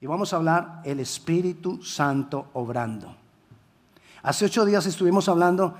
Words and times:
Y 0.00 0.06
vamos 0.06 0.32
a 0.32 0.36
hablar 0.36 0.80
el 0.84 1.00
Espíritu 1.00 1.82
Santo 1.82 2.48
obrando. 2.52 3.14
Hace 4.22 4.46
ocho 4.46 4.64
días 4.64 4.86
estuvimos 4.86 5.28
hablando 5.28 5.74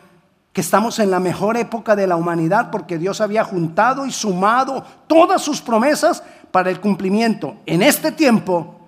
que 0.53 0.61
estamos 0.61 0.99
en 1.01 1.11
la 1.11 1.19
mejor 1.19 1.57
época 1.57 1.97
de 1.97 2.07
la 2.07 2.17
humanidad 2.17 2.71
porque 2.71 2.97
Dios 2.97 3.21
había 3.21 3.43
juntado 3.43 4.07
y 4.07 4.13
sumado 4.13 4.85
todas 5.07 5.43
sus 5.43 5.61
promesas 5.61 6.23
para 6.51 6.71
el 6.71 6.81
cumplimiento 6.81 7.57
en 7.67 7.83
este 7.83 8.13
tiempo 8.13 8.81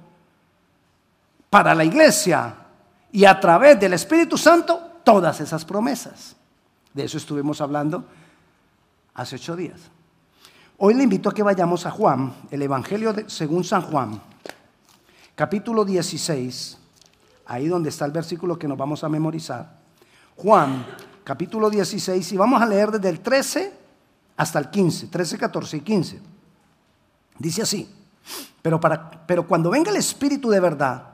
para 1.50 1.74
la 1.74 1.84
iglesia 1.84 2.54
y 3.11 3.24
a 3.24 3.40
través 3.40 3.80
del 3.80 3.95
Espíritu 3.95 4.38
Santo 4.38 4.79
todas 5.02 5.40
esas 5.40 5.64
promesas. 5.64 6.36
De 6.93 7.04
eso 7.04 7.18
estuvimos 7.18 7.61
hablando 7.61 8.04
hace 9.14 9.36
ocho 9.36 9.56
días. 9.56 9.80
Hoy 10.79 10.95
le 10.95 11.02
invito 11.02 11.30
a 11.30 11.34
que 11.34 11.43
vayamos 11.43 11.86
a 11.86 11.90
Juan, 11.90 12.32
el 12.50 12.62
Evangelio 12.62 13.14
según 13.27 13.64
San 13.64 13.82
Juan, 13.82 14.20
capítulo 15.37 15.84
16, 15.84 16.79
ahí 17.45 17.69
donde 17.69 17.91
está 17.91 18.06
el 18.06 18.10
versículo 18.10 18.59
que 18.59 18.66
nos 18.66 18.79
vamos 18.79 19.05
a 19.05 19.09
memorizar. 19.10 19.70
Juan, 20.34 20.84
capítulo 21.23 21.69
16, 21.69 22.33
y 22.33 22.37
vamos 22.38 22.60
a 22.60 22.66
leer 22.66 22.91
desde 22.91 23.10
el 23.10 23.20
13 23.20 23.79
hasta 24.38 24.59
el 24.59 24.70
15, 24.70 25.09
13, 25.09 25.38
14 25.38 25.77
y 25.77 25.80
15. 25.83 26.20
Dice 27.38 27.62
así, 27.62 27.95
pero, 28.62 28.80
para, 28.80 29.10
pero 29.27 29.46
cuando 29.46 29.70
venga 29.70 29.91
el 29.91 29.98
Espíritu 29.98 30.48
de 30.48 30.59
verdad, 30.59 31.05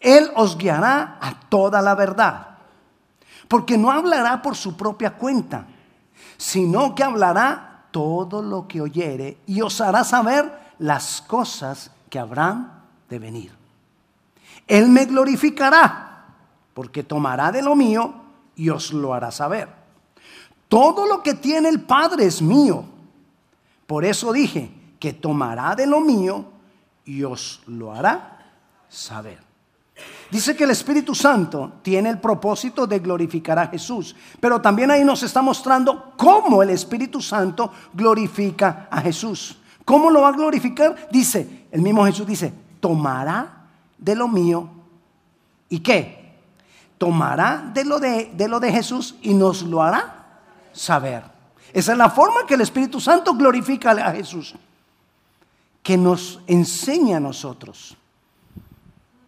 Él 0.00 0.28
os 0.34 0.58
guiará 0.58 1.18
a 1.20 1.38
toda 1.48 1.80
la 1.80 1.94
verdad, 1.94 2.58
porque 3.46 3.78
no 3.78 3.92
hablará 3.92 4.42
por 4.42 4.56
su 4.56 4.76
propia 4.76 5.14
cuenta, 5.16 5.68
sino 6.36 6.96
que 6.96 7.04
hablará 7.04 7.86
todo 7.92 8.42
lo 8.42 8.66
que 8.66 8.80
oyere 8.80 9.38
y 9.46 9.60
os 9.60 9.80
hará 9.80 10.02
saber 10.02 10.74
las 10.80 11.22
cosas 11.22 11.92
que 12.10 12.18
habrán 12.18 12.75
de 13.08 13.18
venir. 13.18 13.52
Él 14.66 14.88
me 14.88 15.04
glorificará, 15.04 16.26
porque 16.74 17.02
tomará 17.02 17.52
de 17.52 17.62
lo 17.62 17.74
mío 17.76 18.14
y 18.56 18.68
os 18.70 18.92
lo 18.92 19.14
hará 19.14 19.30
saber. 19.30 19.68
Todo 20.68 21.06
lo 21.06 21.22
que 21.22 21.34
tiene 21.34 21.68
el 21.68 21.82
Padre 21.82 22.26
es 22.26 22.42
mío. 22.42 22.84
Por 23.86 24.04
eso 24.04 24.32
dije 24.32 24.70
que 24.98 25.12
tomará 25.12 25.74
de 25.76 25.86
lo 25.86 26.00
mío 26.00 26.44
y 27.04 27.22
os 27.22 27.62
lo 27.66 27.92
hará 27.92 28.52
saber. 28.88 29.46
Dice 30.30 30.56
que 30.56 30.64
el 30.64 30.70
Espíritu 30.70 31.14
Santo 31.14 31.74
tiene 31.82 32.10
el 32.10 32.18
propósito 32.18 32.86
de 32.86 32.98
glorificar 32.98 33.58
a 33.58 33.68
Jesús, 33.68 34.16
pero 34.40 34.60
también 34.60 34.90
ahí 34.90 35.04
nos 35.04 35.22
está 35.22 35.40
mostrando 35.40 36.12
cómo 36.16 36.62
el 36.62 36.70
Espíritu 36.70 37.22
Santo 37.22 37.72
glorifica 37.94 38.88
a 38.90 39.00
Jesús. 39.00 39.58
¿Cómo 39.84 40.10
lo 40.10 40.22
va 40.22 40.28
a 40.30 40.32
glorificar? 40.32 41.08
Dice, 41.12 41.66
el 41.70 41.80
mismo 41.80 42.04
Jesús 42.04 42.26
dice, 42.26 42.52
tomará 42.86 43.66
de 43.98 44.14
lo 44.14 44.28
mío 44.28 44.68
y 45.68 45.80
qué? 45.80 46.36
Tomará 46.98 47.68
de 47.74 47.84
lo 47.84 47.98
de, 47.98 48.30
de 48.32 48.46
lo 48.46 48.60
de 48.60 48.70
Jesús 48.70 49.16
y 49.22 49.34
nos 49.34 49.62
lo 49.62 49.82
hará 49.82 50.38
saber. 50.72 51.24
Esa 51.72 51.92
es 51.92 51.98
la 51.98 52.08
forma 52.10 52.46
que 52.46 52.54
el 52.54 52.60
Espíritu 52.60 53.00
Santo 53.00 53.34
glorifica 53.34 53.90
a 53.90 54.12
Jesús, 54.12 54.54
que 55.82 55.96
nos 55.96 56.38
enseña 56.46 57.16
a 57.16 57.20
nosotros 57.20 57.96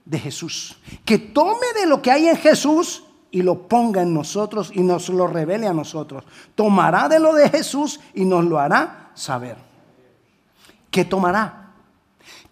de 0.04 0.20
Jesús. 0.20 0.78
Que 1.04 1.18
tome 1.18 1.66
de 1.80 1.86
lo 1.88 2.00
que 2.00 2.12
hay 2.12 2.28
en 2.28 2.36
Jesús 2.36 3.02
y 3.32 3.42
lo 3.42 3.66
ponga 3.66 4.02
en 4.02 4.14
nosotros 4.14 4.70
y 4.72 4.82
nos 4.82 5.08
lo 5.08 5.26
revele 5.26 5.66
a 5.66 5.74
nosotros. 5.74 6.22
Tomará 6.54 7.08
de 7.08 7.18
lo 7.18 7.34
de 7.34 7.50
Jesús 7.50 7.98
y 8.14 8.24
nos 8.24 8.44
lo 8.44 8.60
hará 8.60 9.10
saber. 9.14 9.56
¿Qué 10.92 11.04
tomará? 11.04 11.67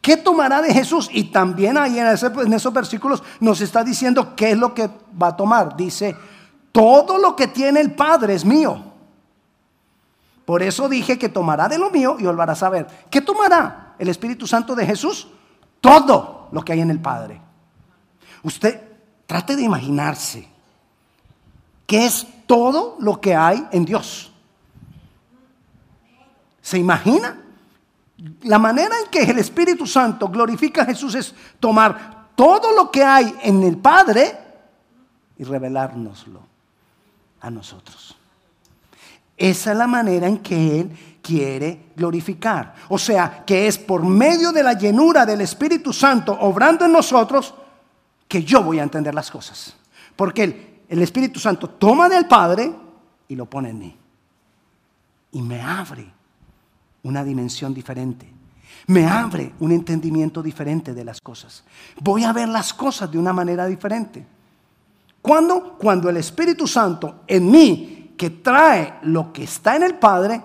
¿Qué 0.07 0.17
tomará 0.17 0.63
de 0.63 0.73
Jesús? 0.73 1.11
Y 1.13 1.25
también 1.25 1.77
ahí 1.77 1.99
en, 1.99 2.07
esos 2.07 2.73
versículos 2.73 3.25
nos 3.41 3.61
está 3.61 3.83
diciendo 3.83 4.37
qué 4.37 4.53
es 4.53 4.57
lo 4.57 4.73
que 4.73 4.89
va 5.21 5.27
a 5.27 5.37
tomar. 5.37 5.77
Dice, 5.77 6.17
todo 6.71 7.19
lo 7.19 7.35
que 7.35 7.49
tiene 7.49 7.81
el 7.81 7.93
Padre 7.93 8.35
es 8.35 8.45
mío. 8.45 8.85
Por 10.45 10.63
eso 10.63 10.89
dije 10.89 11.19
que 11.19 11.29
tomará 11.29 11.67
de 11.67 11.77
lo 11.77 11.91
mío 11.91 12.19
y 12.21 12.27
os 12.27 12.37
lo 12.37 12.41
hará 12.41 12.55
saber. 12.55 12.87
¿Qué 13.11 13.21
tomará 13.21 13.97
el 13.99 14.09
Espíritu 14.09 14.47
Santo 14.47 14.77
de 14.77 14.87
Jesús? 14.87 15.27
Todo 15.81 16.51
lo 16.53 16.65
que 16.65 16.75
hay 16.75 16.83
en 16.83 16.93
el 16.93 17.01
Padre. 17.01 17.41
Usted 18.45 18.81
trate 19.27 19.57
de 19.57 19.63
imaginarse 19.63 20.49
qué 21.85 22.07
es 22.07 22.25
todo 22.47 22.95
lo 23.01 23.21
que 23.21 23.35
hay 23.35 23.67
en 23.73 23.85
Dios. 23.85 24.31
¿Se 26.63 26.79
imagina? 26.79 27.43
La 28.43 28.59
manera 28.59 28.95
en 29.05 29.11
que 29.11 29.23
el 29.23 29.39
Espíritu 29.39 29.87
Santo 29.87 30.29
glorifica 30.29 30.83
a 30.83 30.87
Jesús 30.87 31.15
es 31.15 31.35
tomar 31.61 32.29
todo 32.35 32.73
lo 32.73 32.91
que 32.91 33.05
hay 33.05 33.35
en 33.43 33.63
el 33.63 33.77
Padre 33.79 34.39
y 35.39 35.45
revelárnoslo 35.45 36.41
a 37.41 37.51
nosotros. 37.51 38.17
Esa 39.37 39.73
es 39.73 39.79
la 39.79 39.87
manera 39.87 40.27
en 40.27 40.39
que 40.39 40.81
Él 40.81 41.19
quiere 41.21 41.91
glorificar. 41.95 42.75
O 42.89 42.99
sea, 42.99 43.45
que 43.45 43.67
es 43.67 43.77
por 43.77 44.03
medio 44.05 44.53
de 44.53 44.63
la 44.63 44.73
llenura 44.73 45.27
del 45.27 45.43
Espíritu 45.43 45.93
Santo 45.93 46.33
obrando 46.41 46.85
en 46.85 46.93
nosotros 46.93 47.53
que 48.29 48.43
yo 48.43 48.63
voy 48.63 48.79
a 48.79 48.83
entender 48.83 49.15
las 49.15 49.31
cosas. 49.31 49.77
Porque 50.15 50.85
el, 50.89 51.03
Espíritu 51.03 51.39
Santo 51.39 51.69
toma 51.69 52.09
del 52.09 52.27
Padre 52.27 52.73
y 53.29 53.37
lo 53.37 53.47
pone 53.47 53.71
en 53.71 53.79
mí. 53.79 53.97
Y 55.33 55.43
me 55.43 55.61
abre 55.61 56.11
una 57.07 57.25
dimensión 57.25 57.73
diferente. 57.73 58.29
Me 58.89 59.07
abre 59.07 59.53
un 59.61 59.73
entendimiento 59.73 60.43
diferente 60.43 60.93
de 60.95 61.05
las 61.05 61.21
cosas. 61.21 61.65
Voy 62.01 62.25
a 62.25 62.33
ver 62.33 62.49
las 62.49 62.75
cosas 62.75 63.11
de 63.11 63.19
una 63.19 63.33
manera 63.33 63.67
diferente. 63.67 64.27
¿Cuándo? 65.23 65.77
Cuando 65.79 66.09
el 66.09 66.19
Espíritu 66.19 66.67
Santo 66.67 67.23
en 67.27 67.51
mí, 67.51 68.15
que 68.17 68.31
trae 68.31 68.99
lo 69.03 69.33
que 69.33 69.45
está 69.45 69.77
en 69.77 69.83
el 69.83 69.95
Padre, 69.97 70.43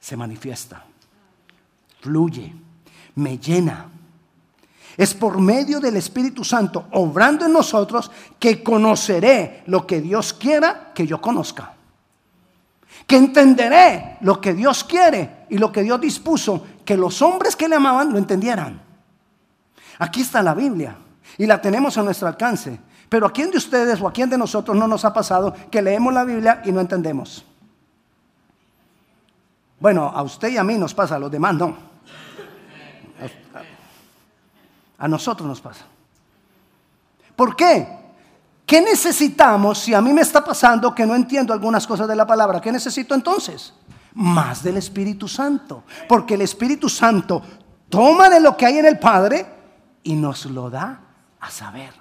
se 0.00 0.16
manifiesta, 0.16 0.84
fluye, 2.00 2.52
me 3.14 3.38
llena, 3.38 3.88
es 4.96 5.14
por 5.14 5.40
medio 5.40 5.80
del 5.80 5.96
Espíritu 5.96 6.44
Santo 6.44 6.86
obrando 6.92 7.46
en 7.46 7.52
nosotros 7.52 8.10
que 8.38 8.62
conoceré 8.62 9.62
lo 9.66 9.86
que 9.86 10.00
Dios 10.00 10.32
quiera 10.32 10.92
que 10.94 11.06
yo 11.06 11.20
conozca. 11.20 11.74
Que 13.06 13.16
entenderé 13.16 14.18
lo 14.20 14.40
que 14.40 14.54
Dios 14.54 14.84
quiere 14.84 15.46
y 15.50 15.58
lo 15.58 15.70
que 15.70 15.82
Dios 15.82 16.00
dispuso 16.00 16.64
que 16.84 16.96
los 16.96 17.20
hombres 17.22 17.56
que 17.56 17.68
le 17.68 17.76
amaban 17.76 18.12
lo 18.12 18.18
entendieran. 18.18 18.80
Aquí 19.98 20.22
está 20.22 20.42
la 20.42 20.54
Biblia 20.54 20.96
y 21.38 21.46
la 21.46 21.60
tenemos 21.60 21.96
a 21.98 22.02
nuestro 22.02 22.28
alcance. 22.28 22.78
Pero 23.08 23.26
¿a 23.26 23.32
quién 23.32 23.50
de 23.50 23.58
ustedes 23.58 24.00
o 24.00 24.08
a 24.08 24.12
quién 24.12 24.30
de 24.30 24.38
nosotros 24.38 24.76
no 24.76 24.88
nos 24.88 25.04
ha 25.04 25.12
pasado 25.12 25.54
que 25.70 25.82
leemos 25.82 26.12
la 26.12 26.24
Biblia 26.24 26.62
y 26.64 26.72
no 26.72 26.80
entendemos? 26.80 27.44
Bueno, 29.78 30.04
a 30.14 30.22
usted 30.22 30.48
y 30.48 30.56
a 30.56 30.64
mí 30.64 30.76
nos 30.78 30.94
pasa, 30.94 31.16
a 31.16 31.18
los 31.18 31.30
demás 31.30 31.54
no. 31.54 31.76
A 34.98 35.08
nosotros 35.08 35.46
nos 35.46 35.60
pasa. 35.60 35.84
¿Por 37.36 37.54
qué? 37.56 38.03
¿Qué 38.66 38.80
necesitamos 38.80 39.78
si 39.78 39.92
a 39.92 40.00
mí 40.00 40.12
me 40.12 40.22
está 40.22 40.42
pasando 40.42 40.94
que 40.94 41.06
no 41.06 41.14
entiendo 41.14 41.52
algunas 41.52 41.86
cosas 41.86 42.08
de 42.08 42.16
la 42.16 42.26
palabra? 42.26 42.60
¿Qué 42.60 42.72
necesito 42.72 43.14
entonces? 43.14 43.74
Más 44.14 44.62
del 44.62 44.78
Espíritu 44.78 45.28
Santo. 45.28 45.84
Porque 46.08 46.34
el 46.34 46.40
Espíritu 46.42 46.88
Santo 46.88 47.42
toma 47.88 48.30
de 48.30 48.40
lo 48.40 48.56
que 48.56 48.66
hay 48.66 48.78
en 48.78 48.86
el 48.86 48.98
Padre 48.98 49.46
y 50.02 50.14
nos 50.14 50.46
lo 50.46 50.70
da 50.70 51.00
a 51.40 51.50
saber. 51.50 51.92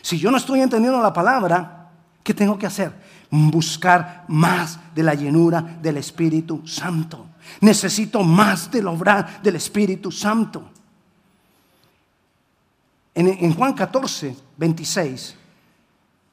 Si 0.00 0.18
yo 0.18 0.30
no 0.30 0.36
estoy 0.36 0.60
entendiendo 0.60 1.02
la 1.02 1.12
palabra, 1.12 1.90
¿qué 2.22 2.34
tengo 2.34 2.56
que 2.56 2.66
hacer? 2.66 2.92
Buscar 3.30 4.24
más 4.28 4.78
de 4.94 5.02
la 5.02 5.14
llenura 5.14 5.60
del 5.60 5.96
Espíritu 5.96 6.66
Santo. 6.66 7.26
Necesito 7.60 8.22
más 8.22 8.70
del 8.70 8.86
obrar 8.86 9.42
del 9.42 9.56
Espíritu 9.56 10.12
Santo. 10.12 10.70
En, 13.14 13.52
Juan 13.54 13.72
14, 13.72 14.36
26, 14.56 15.34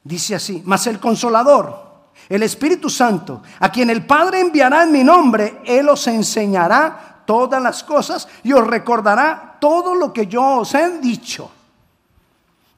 dice 0.06 0.36
así, 0.36 0.62
mas 0.64 0.86
el 0.86 1.00
consolador, 1.00 1.84
el 2.28 2.42
Espíritu 2.42 2.88
Santo, 2.88 3.42
a 3.60 3.70
quien 3.70 3.90
el 3.90 4.06
Padre 4.06 4.40
enviará 4.40 4.84
en 4.84 4.92
mi 4.92 5.02
nombre, 5.02 5.60
Él 5.64 5.88
os 5.88 6.06
enseñará 6.06 7.22
todas 7.26 7.60
las 7.62 7.82
cosas 7.82 8.28
y 8.42 8.52
os 8.52 8.66
recordará 8.66 9.56
todo 9.60 9.94
lo 9.94 10.12
que 10.12 10.26
yo 10.26 10.58
os 10.58 10.74
he 10.74 10.98
dicho. 10.98 11.50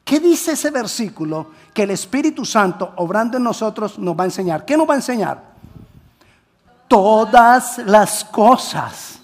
¿Qué 0.04 0.20
dice 0.20 0.52
ese 0.52 0.70
versículo? 0.70 1.48
Que 1.74 1.82
el 1.82 1.90
Espíritu 1.90 2.44
Santo, 2.44 2.94
obrando 2.96 3.36
en 3.36 3.44
nosotros, 3.44 3.98
nos 3.98 4.18
va 4.18 4.22
a 4.22 4.26
enseñar. 4.26 4.64
¿Qué 4.64 4.76
nos 4.76 4.88
va 4.88 4.94
a 4.94 4.96
enseñar? 4.96 5.42
Todas 6.88 7.76
las 7.78 8.24
cosas. 8.24 9.18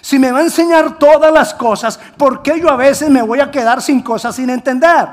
Si 0.00 0.18
me 0.18 0.30
va 0.30 0.38
a 0.38 0.42
enseñar 0.42 0.98
todas 0.98 1.32
las 1.32 1.52
cosas, 1.52 1.98
¿por 2.16 2.42
qué 2.42 2.60
yo 2.60 2.70
a 2.70 2.76
veces 2.76 3.10
me 3.10 3.22
voy 3.22 3.40
a 3.40 3.50
quedar 3.50 3.82
sin 3.82 4.02
cosas 4.02 4.36
sin 4.36 4.50
entender? 4.50 5.08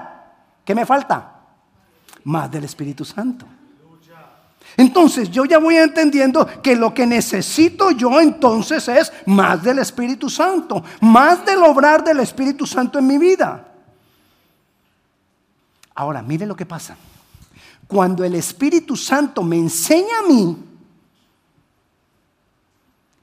¿Qué 0.63 0.75
me 0.75 0.85
falta? 0.85 1.30
Más 2.23 2.51
del 2.51 2.63
Espíritu 2.63 3.05
Santo. 3.05 3.45
Entonces 4.77 5.29
yo 5.29 5.45
ya 5.45 5.57
voy 5.57 5.77
entendiendo 5.77 6.47
que 6.61 6.75
lo 6.75 6.93
que 6.93 7.05
necesito 7.05 7.91
yo 7.91 8.19
entonces 8.21 8.87
es 8.87 9.11
más 9.25 9.61
del 9.63 9.79
Espíritu 9.79 10.29
Santo, 10.29 10.83
más 11.01 11.45
del 11.45 11.63
obrar 11.63 12.03
del 12.03 12.19
Espíritu 12.19 12.65
Santo 12.65 12.99
en 12.99 13.07
mi 13.07 13.17
vida. 13.17 13.67
Ahora, 15.95 16.21
mire 16.21 16.45
lo 16.45 16.55
que 16.55 16.65
pasa. 16.65 16.95
Cuando 17.87 18.23
el 18.23 18.35
Espíritu 18.35 18.95
Santo 18.95 19.43
me 19.43 19.57
enseña 19.57 20.19
a 20.23 20.27
mí 20.27 20.57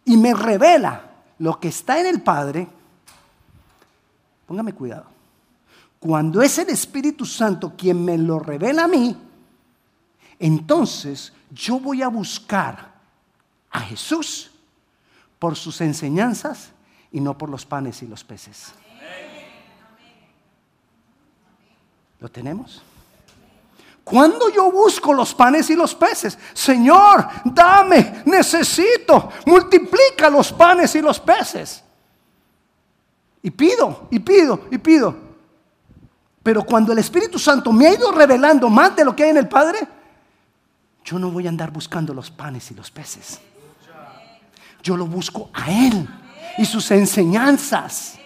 y 0.05 0.17
me 0.17 0.35
revela 0.35 1.03
lo 1.39 1.59
que 1.59 1.69
está 1.69 1.99
en 1.99 2.07
el 2.07 2.21
Padre, 2.21 2.69
póngame 4.47 4.75
cuidado. 4.75 5.18
Cuando 5.99 6.43
es 6.43 6.59
el 6.59 6.69
Espíritu 6.71 7.27
Santo 7.27 7.75
quien 7.77 8.05
me 8.05 8.17
lo 8.17 8.39
revela 8.39 8.85
a 8.85 8.89
mí, 8.89 9.17
entonces 10.39 11.33
yo 11.51 11.81
voy 11.81 12.03
a 12.03 12.09
buscar 12.09 12.95
a 13.71 13.81
Jesús 13.81 14.51
por 15.39 15.57
sus 15.57 15.81
enseñanzas 15.81 16.71
y 17.11 17.21
no 17.21 17.37
por 17.37 17.49
los 17.49 17.67
panes 17.67 18.03
y 18.03 18.07
los 18.07 18.23
peces. 18.23 18.73
¿Lo 22.21 22.29
tenemos? 22.29 22.83
Cuando 24.03 24.49
yo 24.51 24.73
busco 24.73 25.13
los 25.13 25.35
panes 25.35 25.69
y 25.71 25.77
los 25.77 25.95
peces, 25.95 26.39
Señor, 26.55 27.29
dame, 27.45 28.23
necesito, 28.25 29.31
multiplica 29.47 30.31
los 30.31 30.53
panes 30.53 30.95
y 30.95 31.03
los 31.03 31.21
peces. 31.21 31.85
Y 33.43 33.51
pido, 33.51 34.09
y 34.11 34.19
pido, 34.19 34.63
y 34.71 34.79
pido. 34.79 35.28
Pero 36.49 36.63
cuando 36.63 36.95
el 36.95 36.99
Espíritu 36.99 37.39
Santo 37.39 37.71
me 37.75 37.87
ha 37.87 37.93
ido 37.93 38.11
revelando 38.11 38.71
más 38.71 38.97
de 38.97 39.05
lo 39.05 39.15
que 39.15 39.23
hay 39.23 39.29
en 39.29 39.37
el 39.37 39.49
Padre, 39.49 39.87
yo 41.05 41.19
no 41.19 41.31
voy 41.31 41.45
a 41.45 41.51
andar 41.51 41.71
buscando 41.71 42.15
los 42.15 42.31
panes 42.31 42.71
y 42.71 42.75
los 42.75 42.91
peces. 42.91 43.39
Yo 44.83 44.97
lo 44.97 45.05
busco 45.05 45.51
a 45.53 45.71
Él 45.71 46.09
y 46.57 46.65
sus 46.65 46.91
enseñanzas. 46.91 48.19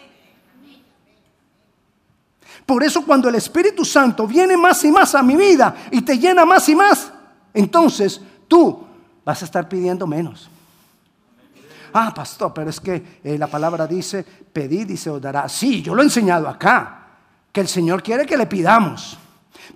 Por 2.65 2.85
eso 2.85 3.05
cuando 3.05 3.29
el 3.29 3.35
Espíritu 3.35 3.85
Santo 3.85 4.25
viene 4.25 4.57
más 4.57 4.85
y 4.85 4.93
más 4.93 5.17
a 5.17 5.23
mi 5.25 5.35
vida 5.35 5.75
y 5.91 6.03
te 6.03 6.17
llena 6.17 6.45
más 6.45 6.69
y 6.69 6.77
más, 6.77 7.11
entonces 7.53 8.21
tú 8.47 8.87
vas 9.25 9.43
a 9.43 9.47
estar 9.47 9.69
pidiendo 9.69 10.07
menos. 10.07 10.49
Ah, 11.93 12.15
pastor, 12.15 12.53
pero 12.55 12.71
es 12.71 12.79
que 12.79 13.19
eh, 13.25 13.37
la 13.37 13.49
palabra 13.49 13.85
dice, 13.89 14.25
pedid 14.53 14.91
y 14.91 14.97
se 14.97 15.11
os 15.11 15.21
dará. 15.21 15.49
Sí, 15.49 15.83
yo 15.83 15.93
lo 15.93 16.03
he 16.03 16.05
enseñado 16.05 16.49
acá, 16.49 17.02
que 17.53 17.61
el 17.61 17.69
Señor 17.69 18.03
quiere 18.03 18.27
que 18.27 18.37
le 18.37 18.47
pidamos. 18.47 19.19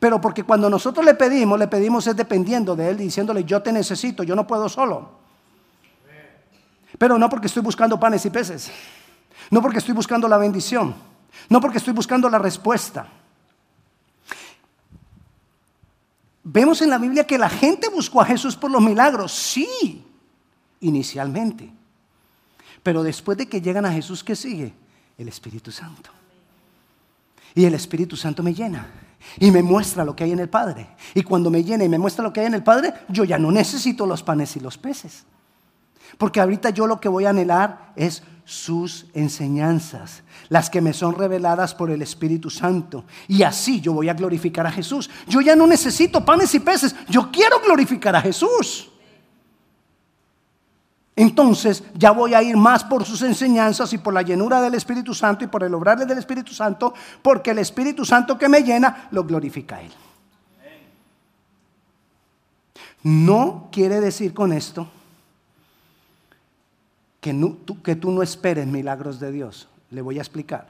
Pero 0.00 0.20
porque 0.20 0.42
cuando 0.42 0.68
nosotros 0.68 1.04
le 1.04 1.14
pedimos, 1.14 1.58
le 1.58 1.68
pedimos 1.68 2.06
es 2.06 2.16
dependiendo 2.16 2.74
de 2.74 2.88
Él, 2.88 2.96
diciéndole, 2.96 3.44
yo 3.44 3.62
te 3.62 3.72
necesito, 3.72 4.22
yo 4.22 4.34
no 4.34 4.46
puedo 4.46 4.68
solo. 4.68 5.10
Pero 6.98 7.18
no 7.18 7.28
porque 7.28 7.46
estoy 7.46 7.62
buscando 7.62 8.00
panes 8.00 8.24
y 8.24 8.30
peces, 8.30 8.70
no 9.50 9.60
porque 9.60 9.78
estoy 9.78 9.94
buscando 9.94 10.28
la 10.28 10.38
bendición, 10.38 10.94
no 11.48 11.60
porque 11.60 11.78
estoy 11.78 11.92
buscando 11.92 12.28
la 12.28 12.38
respuesta. 12.38 13.06
Vemos 16.42 16.80
en 16.80 16.90
la 16.90 16.98
Biblia 16.98 17.26
que 17.26 17.38
la 17.38 17.48
gente 17.48 17.88
buscó 17.88 18.20
a 18.20 18.24
Jesús 18.24 18.56
por 18.56 18.70
los 18.70 18.80
milagros, 18.80 19.32
sí, 19.32 20.04
inicialmente. 20.80 21.70
Pero 22.82 23.02
después 23.02 23.36
de 23.36 23.48
que 23.48 23.60
llegan 23.60 23.84
a 23.84 23.92
Jesús, 23.92 24.22
¿qué 24.22 24.36
sigue? 24.36 24.72
El 25.18 25.28
Espíritu 25.28 25.72
Santo. 25.72 26.10
Y 27.56 27.64
el 27.64 27.74
Espíritu 27.74 28.16
Santo 28.16 28.44
me 28.44 28.54
llena 28.54 28.86
y 29.40 29.50
me 29.50 29.62
muestra 29.62 30.04
lo 30.04 30.14
que 30.14 30.24
hay 30.24 30.32
en 30.32 30.38
el 30.40 30.48
Padre. 30.48 30.88
Y 31.14 31.22
cuando 31.22 31.50
me 31.50 31.64
llena 31.64 31.84
y 31.84 31.88
me 31.88 31.98
muestra 31.98 32.22
lo 32.22 32.32
que 32.32 32.40
hay 32.40 32.46
en 32.46 32.54
el 32.54 32.62
Padre, 32.62 32.92
yo 33.08 33.24
ya 33.24 33.38
no 33.38 33.50
necesito 33.50 34.06
los 34.06 34.22
panes 34.22 34.54
y 34.56 34.60
los 34.60 34.76
peces. 34.76 35.24
Porque 36.18 36.38
ahorita 36.38 36.70
yo 36.70 36.86
lo 36.86 37.00
que 37.00 37.08
voy 37.08 37.24
a 37.24 37.30
anhelar 37.30 37.92
es 37.96 38.22
sus 38.44 39.06
enseñanzas, 39.14 40.22
las 40.50 40.70
que 40.70 40.80
me 40.80 40.92
son 40.92 41.14
reveladas 41.14 41.74
por 41.74 41.90
el 41.90 42.02
Espíritu 42.02 42.50
Santo. 42.50 43.04
Y 43.26 43.42
así 43.42 43.80
yo 43.80 43.94
voy 43.94 44.10
a 44.10 44.14
glorificar 44.14 44.66
a 44.66 44.70
Jesús. 44.70 45.10
Yo 45.26 45.40
ya 45.40 45.56
no 45.56 45.66
necesito 45.66 46.24
panes 46.24 46.54
y 46.54 46.60
peces, 46.60 46.94
yo 47.08 47.30
quiero 47.32 47.60
glorificar 47.60 48.14
a 48.14 48.20
Jesús. 48.20 48.90
Entonces 51.18 51.82
ya 51.94 52.10
voy 52.10 52.34
a 52.34 52.42
ir 52.42 52.58
más 52.58 52.84
por 52.84 53.06
sus 53.06 53.22
enseñanzas 53.22 53.90
y 53.94 53.98
por 53.98 54.12
la 54.12 54.20
llenura 54.20 54.60
del 54.60 54.74
Espíritu 54.74 55.14
Santo 55.14 55.44
y 55.44 55.48
por 55.48 55.64
el 55.64 55.72
obrarle 55.72 56.04
del 56.04 56.18
Espíritu 56.18 56.52
Santo, 56.52 56.92
porque 57.22 57.52
el 57.52 57.58
Espíritu 57.58 58.04
Santo 58.04 58.36
que 58.36 58.50
me 58.50 58.62
llena 58.62 59.08
lo 59.10 59.24
glorifica 59.24 59.76
a 59.76 59.82
Él. 59.82 59.92
No 63.02 63.68
quiere 63.72 64.00
decir 64.00 64.34
con 64.34 64.52
esto 64.52 64.88
que, 67.20 67.54
que 67.82 67.96
tú 67.96 68.10
no 68.10 68.22
esperes 68.22 68.66
milagros 68.66 69.18
de 69.18 69.32
Dios. 69.32 69.68
Le 69.90 70.02
voy 70.02 70.18
a 70.18 70.22
explicar. 70.22 70.68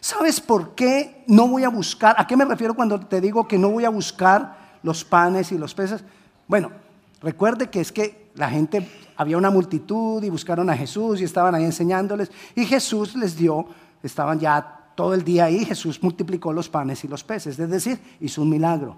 ¿Sabes 0.00 0.40
por 0.40 0.74
qué 0.74 1.22
no 1.28 1.46
voy 1.46 1.62
a 1.62 1.68
buscar? 1.68 2.16
¿A 2.18 2.26
qué 2.26 2.36
me 2.36 2.44
refiero 2.44 2.74
cuando 2.74 2.98
te 2.98 3.20
digo 3.20 3.46
que 3.46 3.58
no 3.58 3.68
voy 3.68 3.84
a 3.84 3.90
buscar 3.90 4.56
los 4.82 5.04
panes 5.04 5.52
y 5.52 5.58
los 5.58 5.74
peces? 5.74 6.02
Bueno, 6.48 6.72
recuerde 7.20 7.70
que 7.70 7.80
es 7.80 7.92
que 7.92 8.30
la 8.34 8.48
gente 8.48 8.88
había 9.20 9.36
una 9.36 9.50
multitud 9.50 10.22
y 10.22 10.30
buscaron 10.30 10.70
a 10.70 10.76
Jesús 10.78 11.20
y 11.20 11.24
estaban 11.24 11.54
ahí 11.54 11.62
enseñándoles. 11.62 12.30
Y 12.54 12.64
Jesús 12.64 13.14
les 13.14 13.36
dio, 13.36 13.66
estaban 14.02 14.40
ya 14.40 14.92
todo 14.94 15.12
el 15.12 15.22
día 15.22 15.44
ahí, 15.44 15.62
Jesús 15.62 16.02
multiplicó 16.02 16.54
los 16.54 16.70
panes 16.70 17.04
y 17.04 17.08
los 17.08 17.22
peces, 17.22 17.58
es 17.58 17.68
decir, 17.68 18.00
hizo 18.18 18.40
un 18.40 18.48
milagro. 18.48 18.96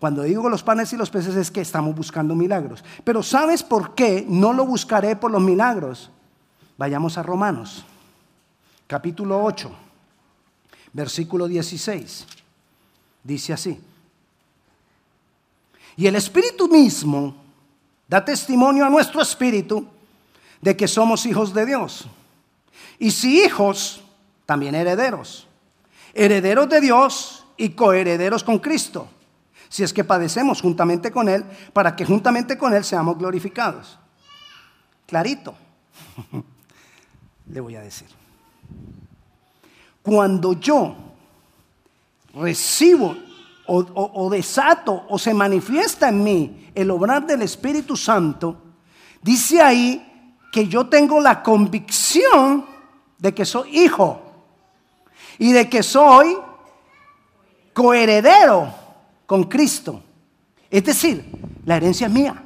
Cuando 0.00 0.22
digo 0.22 0.48
los 0.48 0.62
panes 0.62 0.90
y 0.94 0.96
los 0.96 1.10
peces 1.10 1.36
es 1.36 1.50
que 1.50 1.60
estamos 1.60 1.94
buscando 1.94 2.34
milagros. 2.34 2.82
Pero 3.04 3.22
¿sabes 3.22 3.62
por 3.62 3.94
qué 3.94 4.24
no 4.26 4.54
lo 4.54 4.64
buscaré 4.64 5.16
por 5.16 5.30
los 5.30 5.42
milagros? 5.42 6.10
Vayamos 6.78 7.18
a 7.18 7.22
Romanos, 7.22 7.84
capítulo 8.86 9.44
8, 9.44 9.70
versículo 10.94 11.46
16. 11.46 12.26
Dice 13.22 13.52
así. 13.52 13.78
Y 15.94 16.06
el 16.06 16.16
Espíritu 16.16 16.68
mismo 16.68 17.47
da 18.08 18.24
testimonio 18.24 18.84
a 18.84 18.90
nuestro 18.90 19.20
espíritu 19.20 19.86
de 20.60 20.76
que 20.76 20.88
somos 20.88 21.26
hijos 21.26 21.52
de 21.52 21.66
Dios. 21.66 22.08
Y 22.98 23.10
si 23.10 23.42
hijos, 23.42 24.02
también 24.46 24.74
herederos. 24.74 25.46
Herederos 26.14 26.68
de 26.68 26.80
Dios 26.80 27.44
y 27.56 27.70
coherederos 27.70 28.42
con 28.42 28.58
Cristo. 28.58 29.08
Si 29.68 29.82
es 29.82 29.92
que 29.92 30.02
padecemos 30.02 30.62
juntamente 30.62 31.12
con 31.12 31.28
Él, 31.28 31.44
para 31.74 31.94
que 31.94 32.06
juntamente 32.06 32.56
con 32.56 32.72
Él 32.74 32.82
seamos 32.82 33.18
glorificados. 33.18 33.98
Clarito. 35.06 35.54
Le 37.52 37.60
voy 37.60 37.76
a 37.76 37.82
decir. 37.82 38.08
Cuando 40.02 40.54
yo 40.54 40.96
recibo 42.34 43.16
o, 43.70 44.30
desato 44.30 45.04
o 45.08 45.18
se 45.18 45.34
manifiesta 45.34 46.08
en 46.08 46.24
mí 46.24 46.70
el 46.74 46.90
obrar 46.90 47.26
del 47.26 47.42
Espíritu 47.42 47.96
Santo, 47.96 48.56
dice 49.22 49.60
ahí 49.60 50.36
que 50.50 50.66
yo 50.66 50.86
tengo 50.86 51.20
la 51.20 51.42
convicción 51.42 52.64
de 53.18 53.34
que 53.34 53.44
soy 53.44 53.80
hijo 53.80 54.22
y 55.38 55.52
de 55.52 55.68
que 55.68 55.82
soy 55.82 56.36
coheredero 57.74 58.72
con 59.26 59.44
Cristo. 59.44 60.02
Es 60.70 60.84
decir, 60.84 61.30
la 61.66 61.76
herencia 61.76 62.06
es 62.06 62.12
mía. 62.12 62.42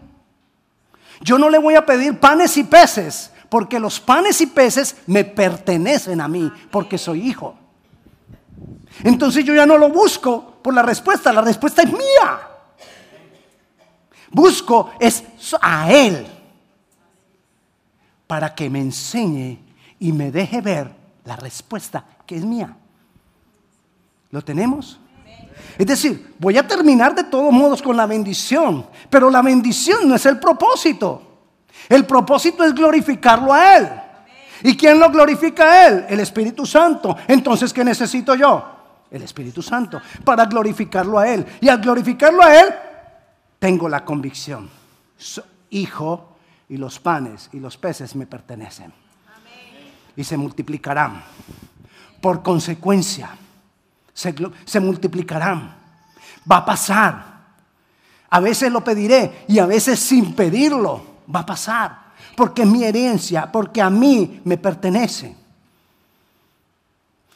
Yo 1.20 1.38
no 1.38 1.48
le 1.48 1.58
voy 1.58 1.76
a 1.76 1.86
pedir 1.86 2.18
panes 2.18 2.56
y 2.56 2.64
peces, 2.64 3.30
porque 3.48 3.78
los 3.78 4.00
panes 4.00 4.40
y 4.40 4.46
peces 4.46 4.96
me 5.06 5.24
pertenecen 5.24 6.20
a 6.20 6.26
mí, 6.26 6.50
porque 6.70 6.98
soy 6.98 7.28
hijo. 7.28 7.54
Entonces 9.04 9.44
yo 9.44 9.54
ya 9.54 9.66
no 9.66 9.78
lo 9.78 9.88
busco 9.88 10.51
por 10.62 10.74
la 10.74 10.82
respuesta, 10.82 11.32
la 11.32 11.42
respuesta 11.42 11.82
es 11.82 11.92
mía. 11.92 12.48
Busco 14.30 14.92
es 14.98 15.24
a 15.60 15.92
Él 15.92 16.26
para 18.26 18.54
que 18.54 18.70
me 18.70 18.80
enseñe 18.80 19.58
y 19.98 20.12
me 20.12 20.30
deje 20.30 20.60
ver 20.60 20.90
la 21.24 21.36
respuesta 21.36 22.04
que 22.26 22.36
es 22.36 22.44
mía. 22.44 22.74
¿Lo 24.30 24.42
tenemos? 24.42 24.98
Es 25.76 25.86
decir, 25.86 26.34
voy 26.38 26.56
a 26.56 26.66
terminar 26.66 27.14
de 27.14 27.24
todos 27.24 27.52
modos 27.52 27.82
con 27.82 27.96
la 27.96 28.06
bendición, 28.06 28.86
pero 29.10 29.30
la 29.30 29.42
bendición 29.42 30.08
no 30.08 30.14
es 30.14 30.24
el 30.24 30.38
propósito. 30.38 31.22
El 31.88 32.06
propósito 32.06 32.64
es 32.64 32.74
glorificarlo 32.74 33.52
a 33.52 33.76
Él. 33.76 33.88
¿Y 34.62 34.76
quién 34.76 34.98
lo 34.98 35.10
glorifica 35.10 35.64
a 35.64 35.86
Él? 35.88 36.06
El 36.08 36.20
Espíritu 36.20 36.64
Santo. 36.64 37.16
Entonces, 37.26 37.72
¿qué 37.72 37.84
necesito 37.84 38.34
yo? 38.34 38.71
El 39.12 39.22
Espíritu 39.22 39.62
Santo, 39.62 40.00
para 40.24 40.46
glorificarlo 40.46 41.18
a 41.18 41.28
Él. 41.28 41.46
Y 41.60 41.68
al 41.68 41.80
glorificarlo 41.80 42.42
a 42.42 42.58
Él, 42.58 42.74
tengo 43.58 43.88
la 43.88 44.04
convicción, 44.04 44.68
hijo 45.70 46.36
y 46.68 46.78
los 46.78 46.98
panes 46.98 47.50
y 47.52 47.60
los 47.60 47.76
peces 47.76 48.16
me 48.16 48.26
pertenecen. 48.26 48.92
Y 50.16 50.24
se 50.24 50.36
multiplicarán. 50.36 51.22
Por 52.20 52.42
consecuencia, 52.42 53.30
se, 54.12 54.34
se 54.64 54.80
multiplicarán. 54.80 55.76
Va 56.50 56.58
a 56.58 56.64
pasar. 56.64 57.32
A 58.30 58.40
veces 58.40 58.72
lo 58.72 58.82
pediré 58.82 59.44
y 59.48 59.58
a 59.58 59.66
veces 59.66 59.98
sin 60.00 60.34
pedirlo 60.34 61.02
va 61.34 61.40
a 61.40 61.46
pasar. 61.46 62.02
Porque 62.36 62.62
es 62.62 62.68
mi 62.68 62.84
herencia, 62.84 63.50
porque 63.52 63.82
a 63.82 63.90
mí 63.90 64.40
me 64.44 64.56
pertenece. 64.56 65.41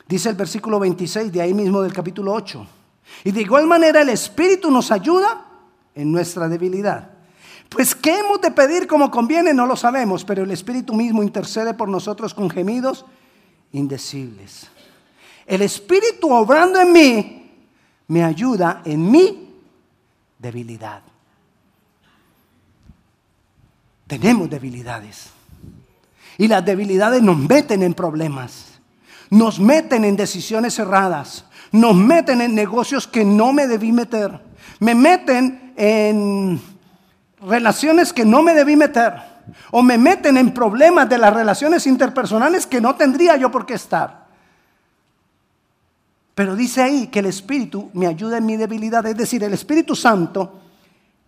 Dice 0.08 0.28
el 0.28 0.36
versículo 0.36 0.78
26 0.78 1.32
de 1.32 1.40
ahí 1.40 1.52
mismo 1.52 1.82
del 1.82 1.92
capítulo 1.92 2.32
8. 2.32 2.66
Y 3.24 3.32
de 3.32 3.40
igual 3.40 3.66
manera 3.66 4.02
el 4.02 4.08
Espíritu 4.08 4.70
nos 4.70 4.90
ayuda 4.90 5.44
en 5.94 6.12
nuestra 6.12 6.48
debilidad. 6.48 7.10
Pues 7.68 7.94
qué 7.94 8.20
hemos 8.20 8.40
de 8.40 8.52
pedir 8.52 8.86
como 8.86 9.10
conviene 9.10 9.52
no 9.52 9.66
lo 9.66 9.74
sabemos, 9.74 10.24
pero 10.24 10.44
el 10.44 10.50
Espíritu 10.52 10.94
mismo 10.94 11.22
intercede 11.22 11.74
por 11.74 11.88
nosotros 11.88 12.32
con 12.34 12.48
gemidos 12.48 13.04
indecibles. 13.72 14.68
El 15.44 15.62
Espíritu 15.62 16.32
obrando 16.32 16.80
en 16.80 16.92
mí 16.92 17.52
me 18.08 18.22
ayuda 18.22 18.82
en 18.84 19.10
mi 19.10 19.54
debilidad. 20.38 21.02
Tenemos 24.06 24.48
debilidades. 24.48 25.30
Y 26.38 26.46
las 26.46 26.64
debilidades 26.64 27.22
nos 27.22 27.36
meten 27.36 27.82
en 27.82 27.94
problemas. 27.94 28.75
Nos 29.30 29.58
meten 29.58 30.04
en 30.04 30.16
decisiones 30.16 30.78
erradas. 30.78 31.44
Nos 31.72 31.94
meten 31.94 32.40
en 32.40 32.54
negocios 32.54 33.06
que 33.06 33.24
no 33.24 33.52
me 33.52 33.66
debí 33.66 33.92
meter. 33.92 34.40
Me 34.78 34.94
meten 34.94 35.72
en 35.76 36.60
relaciones 37.40 38.12
que 38.12 38.24
no 38.24 38.42
me 38.42 38.54
debí 38.54 38.76
meter. 38.76 39.14
O 39.70 39.82
me 39.82 39.98
meten 39.98 40.36
en 40.36 40.52
problemas 40.52 41.08
de 41.08 41.18
las 41.18 41.32
relaciones 41.32 41.86
interpersonales 41.86 42.66
que 42.66 42.80
no 42.80 42.94
tendría 42.94 43.36
yo 43.36 43.50
por 43.50 43.66
qué 43.66 43.74
estar. 43.74 44.26
Pero 46.34 46.54
dice 46.54 46.82
ahí 46.82 47.06
que 47.06 47.20
el 47.20 47.26
Espíritu 47.26 47.90
me 47.94 48.06
ayuda 48.06 48.38
en 48.38 48.46
mi 48.46 48.56
debilidad. 48.56 49.06
Es 49.06 49.16
decir, 49.16 49.42
el 49.42 49.54
Espíritu 49.54 49.96
Santo, 49.96 50.60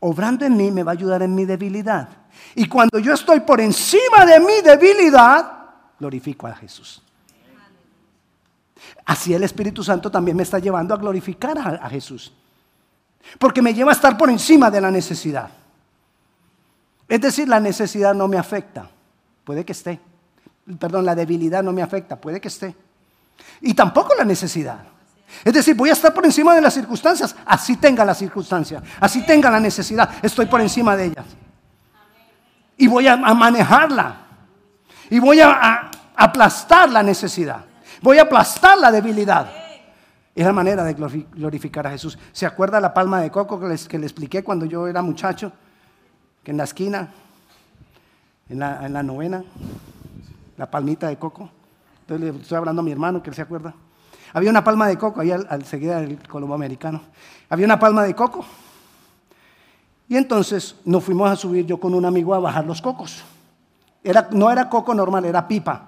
obrando 0.01 0.45
en 0.45 0.57
mí, 0.57 0.71
me 0.71 0.83
va 0.83 0.93
a 0.93 0.95
ayudar 0.95 1.23
en 1.23 1.35
mi 1.35 1.47
debilidad. 1.47 2.09
Y 2.55 2.67
cuando 2.67 2.99
yo 2.99 3.15
estoy 3.15 3.41
por 3.41 3.61
encima 3.61 4.27
de 4.27 4.39
mi 4.41 4.61
debilidad, 4.63 5.51
glorifico 5.99 6.47
a 6.47 6.55
Jesús. 6.55 7.03
Así 9.19 9.35
el 9.35 9.43
Espíritu 9.43 9.83
Santo 9.83 10.13
también 10.13 10.37
me 10.37 10.45
está 10.45 10.61
llevando 10.61 10.95
a 10.95 10.97
glorificar 10.97 11.59
a, 11.59 11.91
Jesús. 11.91 12.33
Porque 13.37 13.61
me 13.61 13.75
lleva 13.75 13.91
a 13.91 13.95
estar 13.95 14.17
por 14.17 14.31
encima 14.31 14.71
de 14.71 14.81
la 14.81 14.93
necesidad. 14.93 15.51
Es 17.09 17.21
decir, 17.21 17.49
la 17.49 17.59
necesidad 17.59 18.15
no 18.15 18.29
me 18.29 18.39
afecta. 18.39 18.89
Puede 19.43 19.65
que 19.65 19.73
esté. 19.73 19.99
Perdón, 20.79 21.05
la 21.05 21.17
debilidad 21.17 21.65
no 21.65 21.73
me 21.73 21.83
afecta. 21.83 22.15
Puede 22.15 22.41
que 22.41 22.47
esté. 22.47 22.77
Y 23.61 23.75
tampoco 23.75 24.15
la 24.15 24.25
necesidad. 24.25 24.85
Es 25.45 25.53
decir, 25.53 25.75
voy 25.75 25.91
a 25.91 25.95
estar 25.95 26.15
por 26.15 26.25
encima 26.25 26.55
de 26.55 26.61
las 26.61 26.75
circunstancias. 26.75 27.35
Así 27.45 27.77
tenga 27.77 28.05
la 28.05 28.15
circunstancia. 28.15 28.81
Así 29.01 29.27
tenga 29.27 29.51
la 29.51 29.59
necesidad. 29.59 30.09
Estoy 30.23 30.47
por 30.47 30.61
encima 30.61 30.97
de 30.97 31.07
ellas. 31.07 31.27
Y 32.77 32.87
voy 32.87 33.09
a, 33.09 33.17
manejarla. 33.17 34.15
Y 35.11 35.19
voy 35.19 35.41
a 35.41 35.91
aplastar 36.15 36.89
la 36.93 37.03
necesidad. 37.03 37.68
Voy 38.03 38.19
a 38.19 38.23
aplastar 38.23 38.79
la 38.79 38.91
debilidad. 38.91 39.51
Es 40.35 40.47
la 40.47 40.53
manera 40.53 40.85
de 40.85 40.95
glorificar 40.95 41.87
a 41.87 41.91
Jesús. 41.91 42.17
¿Se 42.33 42.47
acuerda 42.47 42.81
la 42.81 42.95
palma 42.95 43.21
de 43.21 43.31
coco 43.31 43.59
que, 43.59 43.67
les, 43.67 43.89
que 43.89 43.99
le 43.99 44.07
expliqué 44.07 44.45
cuando 44.45 44.67
yo 44.67 44.87
era 44.87 45.03
muchacho? 45.03 45.51
Que 46.45 46.53
en 46.53 46.57
la 46.57 46.65
esquina, 46.65 47.09
en 48.49 48.59
la, 48.61 49.03
novena, 49.03 49.43
la 50.57 50.71
palmita 50.71 51.09
de 51.09 51.17
coco. 51.17 51.51
Entonces 52.03 52.35
le 52.35 52.41
estoy 52.41 52.57
hablando 52.57 52.81
a 52.81 52.85
mi 52.85 52.93
hermano 52.93 53.21
que 53.21 53.31
él 53.31 53.37
se 53.37 53.43
acuerda. 53.43 53.75
Había 54.33 54.51
una 54.51 54.63
palma 54.63 54.87
de 54.87 54.97
coco 54.97 55.21
ahí 55.21 55.33
al, 55.33 55.47
al 55.51 55.63
del 55.63 56.29
Colombo 56.29 56.55
americano. 56.55 57.01
Había 57.49 57.67
una 57.67 57.79
palma 57.79 58.05
de 58.05 58.15
coco. 58.15 58.45
Y 60.09 60.17
entonces 60.17 60.77
nos 60.85 61.03
fuimos 61.03 61.31
a 61.31 61.37
subir 61.37 61.67
yo 61.67 61.79
con 61.79 61.95
un 61.95 62.05
amigo 62.05 62.35
a 62.35 62.39
bajar 62.39 62.65
los 62.65 62.81
cocos. 62.81 63.25
Era, 64.05 64.29
no 64.31 64.51
era 64.51 64.69
coco 64.69 64.95
normal, 64.95 65.25
era 65.25 65.49
pipa. 65.49 65.88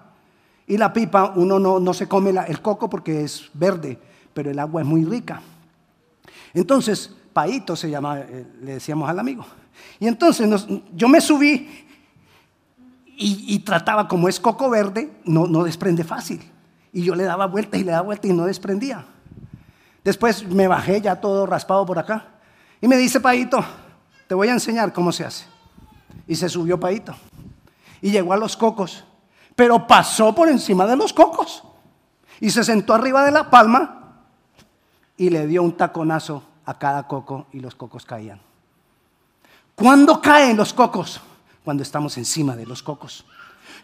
Y 0.66 0.76
la 0.76 0.92
pipa, 0.92 1.32
uno 1.34 1.58
no, 1.58 1.94
se 1.94 2.06
come 2.06 2.30
el 2.30 2.62
coco 2.62 2.88
porque 2.88 3.24
es 3.24 3.50
verde, 3.54 3.98
pero 4.32 4.50
el 4.50 4.58
agua 4.58 4.82
es 4.82 4.86
muy 4.86 5.04
rica. 5.04 5.42
Entonces, 6.54 7.14
Paito 7.32 7.76
se 7.76 7.90
llama, 7.90 8.20
eh, 8.20 8.46
le 8.62 8.74
decíamos 8.74 9.08
al 9.08 9.18
amigo. 9.18 9.44
Y 9.98 10.06
entonces 10.06 10.48
yo 10.94 11.08
me 11.08 11.20
subí 11.20 11.86
y, 13.22 13.58
trataba, 13.58 14.08
como 14.08 14.28
es 14.28 14.40
coco 14.40 14.70
verde, 14.70 15.10
no, 15.24 15.46
no 15.46 15.64
desprende 15.64 16.04
fácil. 16.04 16.40
Y 16.92 17.02
yo 17.02 17.14
le 17.14 17.24
daba 17.24 17.46
vuelta 17.46 17.76
y 17.76 17.84
le 17.84 17.92
daba 17.92 18.06
vuelta 18.06 18.26
y 18.26 18.32
no 18.32 18.46
desprendía. 18.46 19.04
Después 20.02 20.48
me 20.48 20.66
bajé 20.66 21.00
ya 21.02 21.20
todo 21.20 21.44
raspado 21.44 21.84
por 21.84 21.98
acá. 21.98 22.28
Y 22.80 22.88
me 22.88 22.96
dice 22.96 23.20
Paito, 23.20 23.62
te 24.26 24.34
voy 24.34 24.48
a 24.48 24.52
enseñar 24.52 24.92
cómo 24.92 25.12
se 25.12 25.24
hace. 25.24 25.44
Y 26.26 26.34
se 26.36 26.48
subió 26.48 26.80
Paito. 26.80 27.14
Y 28.00 28.10
llegó 28.10 28.32
a 28.32 28.38
los 28.38 28.56
cocos 28.56 29.04
pero 29.56 29.86
pasó 29.86 30.34
por 30.34 30.48
encima 30.48 30.86
de 30.86 30.96
los 30.96 31.12
cocos 31.12 31.62
y 32.40 32.50
se 32.50 32.64
sentó 32.64 32.94
arriba 32.94 33.24
de 33.24 33.30
la 33.30 33.50
palma 33.50 34.14
y 35.16 35.28
le 35.30 35.46
dio 35.46 35.62
un 35.62 35.76
taconazo 35.76 36.42
a 36.64 36.78
cada 36.78 37.06
coco 37.06 37.46
y 37.52 37.60
los 37.60 37.74
cocos 37.74 38.04
caían. 38.04 38.40
¿Cuándo 39.74 40.20
caen 40.20 40.56
los 40.56 40.72
cocos? 40.72 41.20
Cuando 41.64 41.82
estamos 41.82 42.16
encima 42.16 42.56
de 42.56 42.66
los 42.66 42.82
cocos. 42.82 43.24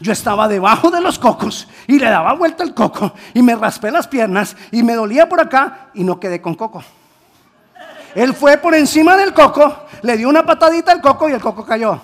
Yo 0.00 0.12
estaba 0.12 0.49
debajo 0.49 0.90
de 0.90 1.00
los 1.00 1.18
cocos 1.18 1.68
y 1.87 1.99
le 1.99 2.06
daba 2.06 2.35
vuelta 2.35 2.62
el 2.62 2.75
coco 2.75 3.12
y 3.35 3.42
me 3.42 3.54
raspé 3.54 3.90
las 3.90 4.08
piernas 4.08 4.56
y 4.70 4.82
me 4.82 4.94
dolía 4.94 5.28
por 5.28 5.40
acá 5.40 5.90
y 5.94 6.04
no 6.04 6.20
quedé 6.20 6.40
con 6.40 6.54
coco. 6.54 6.82
Él 8.14 8.35
fue 8.35 8.56
por 8.56 8.75
encima 8.75 9.16
del 9.16 9.35
coco, 9.35 9.85
le 10.02 10.16
dio 10.16 10.28
una 10.28 10.44
patadita 10.44 10.92
al 10.92 11.02
coco 11.02 11.28
y 11.28 11.32
el 11.32 11.40
coco 11.40 11.64
cayó. 11.64 12.00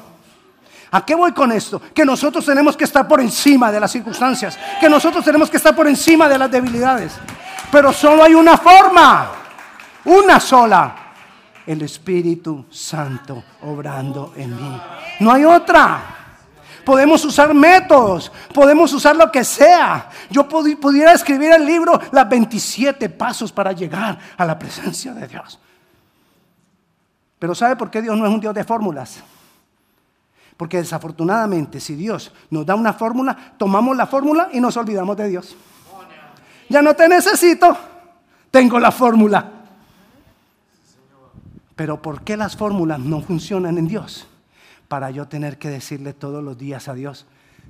¿A 0.92 1.06
qué 1.06 1.14
voy 1.14 1.32
con 1.32 1.50
esto? 1.52 1.80
Que 1.94 2.04
nosotros 2.04 2.44
tenemos 2.44 2.76
que 2.76 2.84
estar 2.84 3.08
por 3.08 3.18
encima 3.20 3.72
de 3.72 3.80
las 3.80 3.90
circunstancias, 3.90 4.58
que 4.78 4.90
nosotros 4.90 5.24
tenemos 5.24 5.48
que 5.48 5.56
estar 5.56 5.74
por 5.74 5.88
encima 5.88 6.28
de 6.28 6.38
las 6.38 6.50
debilidades. 6.50 7.14
Pero 7.70 7.94
solo 7.94 8.22
hay 8.22 8.34
una 8.34 8.58
forma, 8.58 9.30
una 10.04 10.38
sola, 10.38 10.94
el 11.66 11.80
Espíritu 11.80 12.66
Santo 12.70 13.42
obrando 13.62 14.34
en 14.36 14.54
mí. 14.54 14.80
No 15.20 15.32
hay 15.32 15.46
otra. 15.46 16.00
Podemos 16.84 17.24
usar 17.24 17.54
métodos, 17.54 18.30
podemos 18.52 18.92
usar 18.92 19.16
lo 19.16 19.32
que 19.32 19.44
sea. 19.44 20.10
Yo 20.28 20.46
pudiera 20.46 21.12
escribir 21.12 21.52
el 21.52 21.64
libro 21.64 21.98
Las 22.10 22.28
27 22.28 23.08
pasos 23.08 23.50
para 23.50 23.72
llegar 23.72 24.18
a 24.36 24.44
la 24.44 24.58
presencia 24.58 25.14
de 25.14 25.26
Dios. 25.26 25.58
Pero 27.38 27.54
¿sabe 27.54 27.76
por 27.76 27.90
qué 27.90 28.02
Dios 28.02 28.18
no 28.18 28.26
es 28.26 28.32
un 28.32 28.40
Dios 28.40 28.54
de 28.54 28.64
fórmulas? 28.64 29.22
Porque 30.56 30.78
desafortunadamente, 30.78 31.80
si 31.80 31.94
Dios 31.94 32.32
nos 32.50 32.66
da 32.66 32.74
una 32.74 32.92
fórmula, 32.92 33.54
tomamos 33.56 33.96
la 33.96 34.06
fórmula 34.06 34.48
y 34.52 34.60
nos 34.60 34.76
olvidamos 34.76 35.16
de 35.16 35.28
Dios. 35.28 35.56
Ya 36.68 36.82
no 36.82 36.94
te 36.94 37.08
necesito, 37.08 37.76
tengo 38.50 38.78
la 38.78 38.92
fórmula. 38.92 39.50
Pero 41.76 42.00
¿por 42.00 42.22
qué 42.22 42.36
las 42.36 42.56
fórmulas 42.56 42.98
no 42.98 43.20
funcionan 43.20 43.78
en 43.78 43.88
Dios? 43.88 44.26
Para 44.88 45.10
yo 45.10 45.26
tener 45.26 45.58
que 45.58 45.68
decirle 45.68 46.12
todos 46.12 46.44
los 46.44 46.56
días 46.56 46.88
a 46.88 46.94
Dios, 46.94 47.26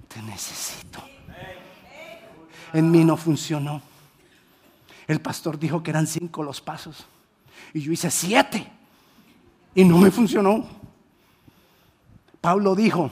te 0.08 0.20
necesito. 0.22 1.02
En 2.72 2.90
mí 2.90 3.04
no 3.04 3.16
funcionó. 3.16 3.80
El 5.06 5.20
pastor 5.20 5.58
dijo 5.58 5.82
que 5.82 5.90
eran 5.90 6.06
cinco 6.06 6.42
los 6.42 6.60
pasos. 6.60 7.06
Y 7.74 7.80
yo 7.80 7.92
hice 7.92 8.10
siete. 8.10 8.66
Y 9.74 9.84
no 9.84 9.98
me 9.98 10.10
funcionó. 10.10 10.81
Pablo 12.42 12.74
dijo, 12.74 13.10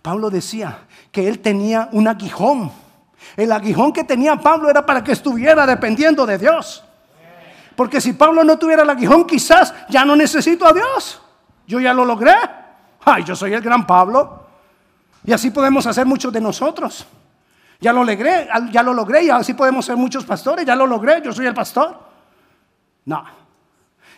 Pablo 0.00 0.30
decía 0.30 0.78
que 1.10 1.28
él 1.28 1.40
tenía 1.40 1.88
un 1.92 2.06
aguijón. 2.06 2.70
El 3.36 3.50
aguijón 3.50 3.92
que 3.92 4.04
tenía 4.04 4.36
Pablo 4.36 4.70
era 4.70 4.86
para 4.86 5.02
que 5.04 5.12
estuviera 5.12 5.66
dependiendo 5.66 6.24
de 6.24 6.38
Dios. 6.38 6.84
Porque 7.74 8.00
si 8.00 8.12
Pablo 8.12 8.44
no 8.44 8.58
tuviera 8.58 8.84
el 8.84 8.90
aguijón, 8.90 9.26
quizás 9.26 9.74
ya 9.88 10.04
no 10.04 10.14
necesito 10.14 10.66
a 10.66 10.72
Dios. 10.72 11.20
Yo 11.66 11.80
ya 11.80 11.92
lo 11.92 12.04
logré. 12.04 12.34
Ay, 13.04 13.24
yo 13.24 13.34
soy 13.34 13.52
el 13.54 13.60
gran 13.60 13.84
Pablo. 13.84 14.46
Y 15.24 15.32
así 15.32 15.50
podemos 15.50 15.84
hacer 15.86 16.06
muchos 16.06 16.32
de 16.32 16.40
nosotros. 16.40 17.04
Ya 17.80 17.92
lo 17.92 18.04
logré, 18.04 18.48
ya 18.70 18.82
lo 18.84 18.94
logré 18.94 19.24
y 19.24 19.30
así 19.30 19.54
podemos 19.54 19.84
ser 19.84 19.96
muchos 19.96 20.24
pastores. 20.24 20.64
Ya 20.64 20.76
lo 20.76 20.86
logré, 20.86 21.20
yo 21.24 21.32
soy 21.32 21.46
el 21.46 21.54
pastor. 21.54 21.98
No. 23.04 23.39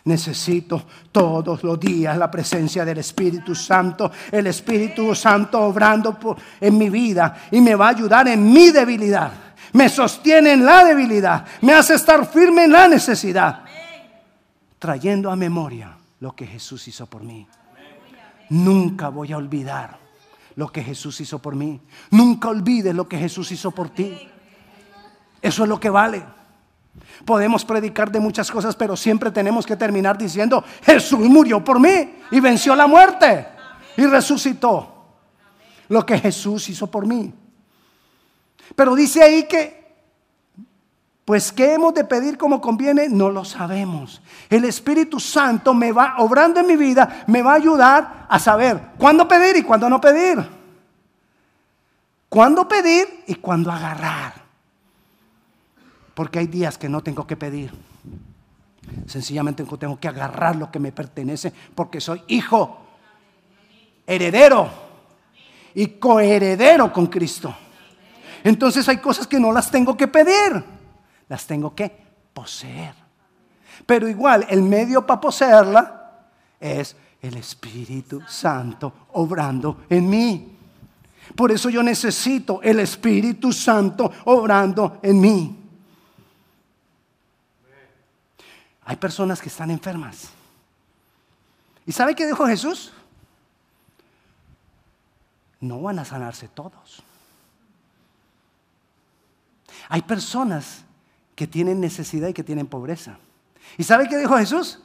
Necesito 0.05 0.83
todos 1.11 1.63
los 1.63 1.79
días 1.79 2.17
la 2.17 2.29
presencia 2.29 2.83
del 2.83 2.97
Espíritu 2.97 3.55
Santo, 3.55 4.11
el 4.31 4.47
Espíritu 4.47 5.15
Santo 5.15 5.61
obrando 5.61 6.17
en 6.59 6.77
mi 6.77 6.89
vida 6.89 7.43
y 7.51 7.61
me 7.61 7.75
va 7.75 7.87
a 7.87 7.91
ayudar 7.91 8.27
en 8.27 8.51
mi 8.51 8.71
debilidad. 8.71 9.31
Me 9.71 9.87
sostiene 9.89 10.53
en 10.53 10.65
la 10.65 10.83
debilidad, 10.83 11.45
me 11.61 11.73
hace 11.73 11.95
estar 11.95 12.25
firme 12.25 12.65
en 12.65 12.73
la 12.73 12.87
necesidad, 12.87 13.63
trayendo 14.77 15.31
a 15.31 15.35
memoria 15.35 15.97
lo 16.19 16.35
que 16.35 16.45
Jesús 16.45 16.87
hizo 16.87 17.05
por 17.05 17.23
mí. 17.23 17.47
Nunca 18.49 19.09
voy 19.09 19.31
a 19.31 19.37
olvidar 19.37 19.97
lo 20.55 20.71
que 20.71 20.83
Jesús 20.83 21.19
hizo 21.21 21.39
por 21.39 21.55
mí. 21.55 21.79
Nunca 22.11 22.49
olvides 22.49 22.93
lo 22.93 23.07
que 23.07 23.17
Jesús 23.17 23.51
hizo 23.51 23.71
por 23.71 23.89
ti. 23.89 24.15
Eso 25.41 25.63
es 25.63 25.69
lo 25.69 25.79
que 25.79 25.89
vale. 25.89 26.23
Podemos 27.25 27.63
predicar 27.63 28.11
de 28.11 28.19
muchas 28.19 28.51
cosas, 28.51 28.75
pero 28.75 28.95
siempre 28.95 29.31
tenemos 29.31 29.65
que 29.65 29.75
terminar 29.75 30.17
diciendo, 30.17 30.63
Jesús 30.83 31.19
murió 31.21 31.63
por 31.63 31.79
mí 31.79 32.15
y 32.31 32.39
venció 32.39 32.75
la 32.75 32.87
muerte 32.87 33.47
y 33.97 34.05
resucitó. 34.05 34.89
Lo 35.89 36.05
que 36.05 36.17
Jesús 36.17 36.69
hizo 36.69 36.87
por 36.87 37.05
mí. 37.05 37.33
Pero 38.75 38.95
dice 38.95 39.21
ahí 39.21 39.43
que, 39.43 39.83
pues, 41.25 41.51
¿qué 41.51 41.73
hemos 41.73 41.93
de 41.93 42.03
pedir 42.03 42.37
como 42.37 42.59
conviene? 42.59 43.07
No 43.09 43.29
lo 43.29 43.45
sabemos. 43.45 44.21
El 44.49 44.65
Espíritu 44.65 45.19
Santo 45.19 45.73
me 45.73 45.91
va, 45.91 46.15
obrando 46.17 46.59
en 46.59 46.67
mi 46.67 46.75
vida, 46.75 47.23
me 47.27 47.41
va 47.41 47.51
a 47.51 47.55
ayudar 47.55 48.25
a 48.27 48.39
saber 48.39 48.79
cuándo 48.97 49.27
pedir 49.27 49.55
y 49.57 49.63
cuándo 49.63 49.89
no 49.89 50.01
pedir. 50.01 50.43
Cuándo 52.27 52.67
pedir 52.67 53.23
y 53.27 53.35
cuándo 53.35 53.71
agarrar. 53.71 54.42
Porque 56.13 56.39
hay 56.39 56.47
días 56.47 56.77
que 56.77 56.89
no 56.89 57.01
tengo 57.01 57.25
que 57.25 57.35
pedir. 57.35 57.71
Sencillamente 59.07 59.63
tengo 59.63 59.99
que 59.99 60.07
agarrar 60.07 60.55
lo 60.55 60.71
que 60.71 60.79
me 60.79 60.91
pertenece 60.91 61.53
porque 61.73 62.01
soy 62.01 62.21
hijo, 62.27 62.79
heredero 64.05 64.69
y 65.73 65.87
coheredero 65.87 66.91
con 66.91 67.07
Cristo. 67.07 67.55
Entonces 68.43 68.87
hay 68.89 68.97
cosas 68.97 69.25
que 69.25 69.39
no 69.39 69.51
las 69.51 69.71
tengo 69.71 69.95
que 69.95 70.07
pedir, 70.07 70.63
las 71.29 71.47
tengo 71.47 71.73
que 71.73 71.91
poseer. 72.33 72.93
Pero 73.85 74.07
igual, 74.07 74.45
el 74.49 74.61
medio 74.61 75.05
para 75.05 75.21
poseerla 75.21 76.27
es 76.59 76.95
el 77.21 77.37
Espíritu 77.37 78.21
Santo 78.27 79.07
obrando 79.13 79.85
en 79.89 80.09
mí. 80.09 80.57
Por 81.35 81.51
eso 81.51 81.69
yo 81.69 81.81
necesito 81.81 82.61
el 82.61 82.79
Espíritu 82.79 83.51
Santo 83.53 84.11
obrando 84.25 84.99
en 85.01 85.19
mí. 85.19 85.62
Hay 88.85 88.95
personas 88.97 89.41
que 89.41 89.49
están 89.49 89.71
enfermas. 89.71 90.29
¿Y 91.85 91.91
sabe 91.91 92.15
qué 92.15 92.25
dijo 92.25 92.45
Jesús? 92.45 92.91
No 95.59 95.81
van 95.81 95.99
a 95.99 96.05
sanarse 96.05 96.47
todos. 96.47 97.03
Hay 99.89 100.01
personas 100.01 100.83
que 101.35 101.47
tienen 101.47 101.79
necesidad 101.79 102.27
y 102.27 102.33
que 102.33 102.43
tienen 102.43 102.67
pobreza. 102.67 103.17
¿Y 103.77 103.83
sabe 103.83 104.07
qué 104.07 104.17
dijo 104.17 104.37
Jesús? 104.37 104.79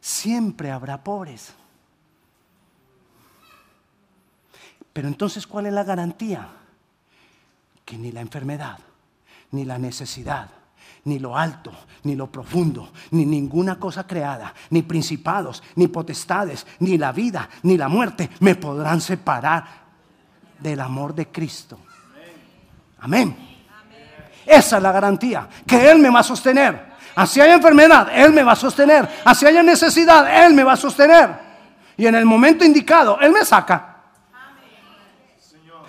Siempre 0.00 0.70
habrá 0.70 1.02
pobres. 1.02 1.52
Pero 4.92 5.08
entonces, 5.08 5.46
¿cuál 5.46 5.66
es 5.66 5.72
la 5.72 5.84
garantía? 5.84 6.48
Que 7.84 7.96
ni 7.96 8.12
la 8.12 8.20
enfermedad, 8.20 8.78
ni 9.50 9.64
la 9.64 9.78
necesidad, 9.78 10.50
ni 11.08 11.18
lo 11.18 11.36
alto, 11.36 11.72
ni 12.04 12.14
lo 12.14 12.30
profundo, 12.30 12.90
ni 13.10 13.24
ninguna 13.24 13.78
cosa 13.78 14.06
creada, 14.06 14.54
ni 14.70 14.82
principados, 14.82 15.62
ni 15.76 15.88
potestades, 15.88 16.66
ni 16.80 16.98
la 16.98 17.12
vida, 17.12 17.48
ni 17.62 17.76
la 17.76 17.88
muerte 17.88 18.30
me 18.40 18.54
podrán 18.54 19.00
separar 19.00 19.64
del 20.58 20.80
amor 20.80 21.14
de 21.14 21.28
Cristo. 21.28 21.78
Amén. 23.00 23.36
Esa 24.46 24.76
es 24.76 24.82
la 24.82 24.92
garantía, 24.92 25.48
que 25.66 25.90
Él 25.90 25.98
me 25.98 26.10
va 26.10 26.20
a 26.20 26.24
sostener. 26.24 26.88
Así 27.14 27.40
hay 27.40 27.50
enfermedad, 27.50 28.08
Él 28.12 28.32
me 28.32 28.42
va 28.42 28.52
a 28.52 28.56
sostener. 28.56 29.08
Así 29.24 29.46
haya 29.46 29.62
necesidad, 29.62 30.44
Él 30.44 30.54
me 30.54 30.62
va 30.62 30.74
a 30.74 30.76
sostener. 30.76 31.48
Y 31.96 32.06
en 32.06 32.14
el 32.14 32.24
momento 32.24 32.64
indicado, 32.64 33.18
Él 33.20 33.32
me 33.32 33.44
saca. 33.44 33.96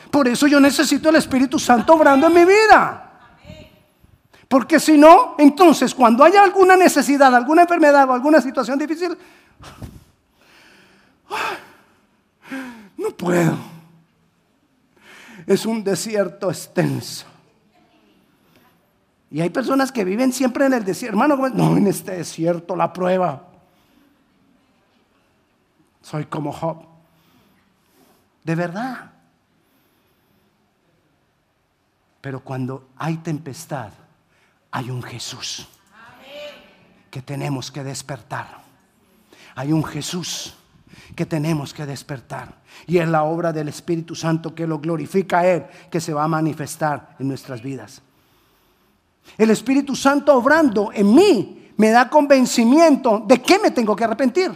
Por 0.10 0.28
eso 0.28 0.48
yo 0.48 0.60
necesito 0.60 1.10
el 1.10 1.18
Espíritu 1.18 1.60
Santo 1.60 1.94
obrando 1.94 2.28
en 2.28 2.34
mi 2.34 2.46
vida. 2.46 3.09
Porque 4.50 4.80
si 4.80 4.98
no, 4.98 5.36
entonces 5.38 5.94
cuando 5.94 6.24
haya 6.24 6.44
alguna 6.44 6.76
necesidad, 6.76 7.34
alguna 7.34 7.62
enfermedad 7.62 8.10
o 8.10 8.14
alguna 8.14 8.42
situación 8.42 8.80
difícil, 8.80 9.16
no 12.98 13.12
puedo. 13.12 13.58
Es 15.46 15.68
un 15.68 15.84
desierto 15.84 16.50
extenso. 16.50 17.28
Y 19.30 19.42
hay 19.42 19.52
personas 19.52 19.92
que 19.92 20.04
viven 20.04 20.34
siempre 20.34 20.66
en 20.66 20.74
el 20.74 20.84
desierto. 20.84 21.22
Hermano, 21.22 21.50
no, 21.50 21.78
en 21.78 21.86
este 21.86 22.14
desierto 22.14 22.76
la 22.76 22.92
prueba. 22.92 23.44
Soy 26.02 26.26
como 26.26 26.52
Job. 26.52 26.84
De 28.44 28.56
verdad. 28.56 29.12
Pero 32.22 32.40
cuando 32.40 32.90
hay 32.98 33.18
tempestad, 33.18 33.92
hay 34.72 34.90
un 34.90 35.02
Jesús 35.02 35.68
que 37.10 37.22
tenemos 37.22 37.72
que 37.72 37.84
despertar. 37.84 38.62
Hay 39.56 39.74
un 39.74 39.84
Jesús 39.84 40.54
que 41.16 41.26
tenemos 41.26 41.74
que 41.74 41.86
despertar. 41.86 42.56
Y 42.88 42.98
es 42.98 43.08
la 43.08 43.24
obra 43.24 43.52
del 43.52 43.68
Espíritu 43.68 44.16
Santo 44.16 44.54
que 44.54 44.68
lo 44.68 44.80
glorifica 44.80 45.40
a 45.40 45.48
Él, 45.48 45.66
que 45.90 46.00
se 46.00 46.14
va 46.14 46.24
a 46.24 46.28
manifestar 46.28 47.16
en 47.20 47.28
nuestras 47.28 47.62
vidas. 47.62 48.02
El 49.38 49.50
Espíritu 49.50 49.96
Santo 49.96 50.36
obrando 50.36 50.92
en 50.94 51.14
mí 51.14 51.72
me 51.78 51.90
da 51.92 52.10
convencimiento 52.10 53.24
de 53.26 53.42
que 53.42 53.58
me 53.60 53.72
tengo 53.72 53.96
que 53.96 54.04
arrepentir. 54.04 54.52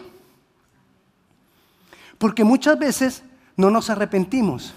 Porque 2.18 2.44
muchas 2.44 2.78
veces 2.78 3.24
no 3.56 3.72
nos 3.72 3.90
arrepentimos. 3.90 4.74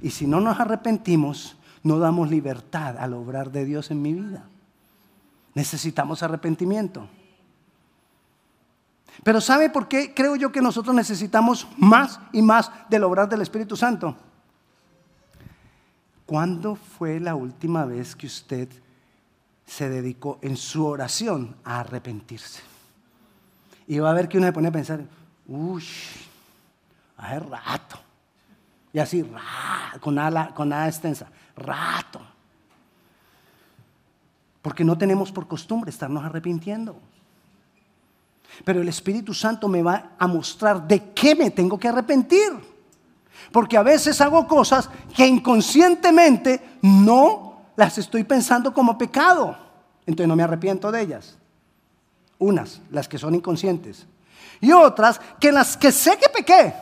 Y 0.00 0.10
si 0.10 0.26
no 0.26 0.40
nos 0.40 0.58
arrepentimos, 0.60 1.56
no 1.82 1.98
damos 1.98 2.30
libertad 2.30 2.98
al 2.98 3.14
obrar 3.14 3.50
de 3.50 3.64
Dios 3.64 3.90
en 3.90 4.02
mi 4.02 4.12
vida. 4.12 4.44
Necesitamos 5.54 6.22
arrepentimiento. 6.22 7.08
Pero 9.22 9.40
¿sabe 9.40 9.70
por 9.70 9.88
qué 9.88 10.14
creo 10.14 10.36
yo 10.36 10.50
que 10.50 10.62
nosotros 10.62 10.94
necesitamos 10.94 11.66
más 11.76 12.18
y 12.32 12.42
más 12.42 12.70
del 12.88 13.04
obrar 13.04 13.28
del 13.28 13.42
Espíritu 13.42 13.76
Santo? 13.76 14.16
¿Cuándo 16.24 16.76
fue 16.76 17.20
la 17.20 17.34
última 17.34 17.84
vez 17.84 18.16
que 18.16 18.26
usted 18.26 18.68
se 19.66 19.88
dedicó 19.88 20.38
en 20.42 20.56
su 20.56 20.86
oración 20.86 21.56
a 21.64 21.80
arrepentirse? 21.80 22.62
Y 23.86 23.98
va 23.98 24.10
a 24.10 24.14
ver 24.14 24.28
que 24.28 24.38
uno 24.38 24.46
se 24.46 24.52
pone 24.52 24.68
a 24.68 24.72
pensar, 24.72 25.04
uy, 25.46 25.84
hace 27.18 27.38
rato. 27.40 28.00
Y 28.92 28.98
así, 28.98 29.30
con 30.00 30.14
nada, 30.14 30.54
con 30.54 30.68
nada 30.68 30.88
extensa, 30.88 31.28
rato. 31.56 32.20
Porque 34.62 34.84
no 34.84 34.96
tenemos 34.96 35.32
por 35.32 35.48
costumbre 35.48 35.90
estarnos 35.90 36.24
arrepintiendo. 36.24 36.96
Pero 38.64 38.80
el 38.80 38.88
Espíritu 38.88 39.34
Santo 39.34 39.68
me 39.68 39.82
va 39.82 40.12
a 40.18 40.26
mostrar 40.26 40.86
de 40.86 41.12
qué 41.12 41.34
me 41.34 41.50
tengo 41.50 41.78
que 41.78 41.88
arrepentir. 41.88 42.52
Porque 43.50 43.76
a 43.76 43.82
veces 43.82 44.20
hago 44.20 44.46
cosas 44.46 44.88
que 45.14 45.26
inconscientemente 45.26 46.78
no 46.82 47.62
las 47.76 47.98
estoy 47.98 48.24
pensando 48.24 48.72
como 48.72 48.96
pecado. 48.96 49.56
Entonces 50.06 50.28
no 50.28 50.36
me 50.36 50.42
arrepiento 50.42 50.92
de 50.92 51.00
ellas. 51.00 51.36
Unas, 52.38 52.80
las 52.90 53.08
que 53.08 53.18
son 53.18 53.34
inconscientes. 53.34 54.06
Y 54.60 54.72
otras, 54.72 55.20
que 55.40 55.50
las 55.50 55.76
que 55.76 55.90
sé 55.90 56.16
que 56.18 56.28
pequé. 56.28 56.74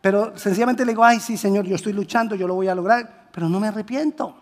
Pero 0.00 0.36
sencillamente 0.38 0.84
le 0.84 0.92
digo, 0.92 1.04
ay, 1.04 1.20
sí, 1.20 1.36
Señor, 1.36 1.66
yo 1.66 1.76
estoy 1.76 1.92
luchando, 1.92 2.34
yo 2.34 2.46
lo 2.46 2.54
voy 2.54 2.68
a 2.68 2.74
lograr, 2.74 3.28
pero 3.32 3.48
no 3.48 3.60
me 3.60 3.68
arrepiento. 3.68 4.34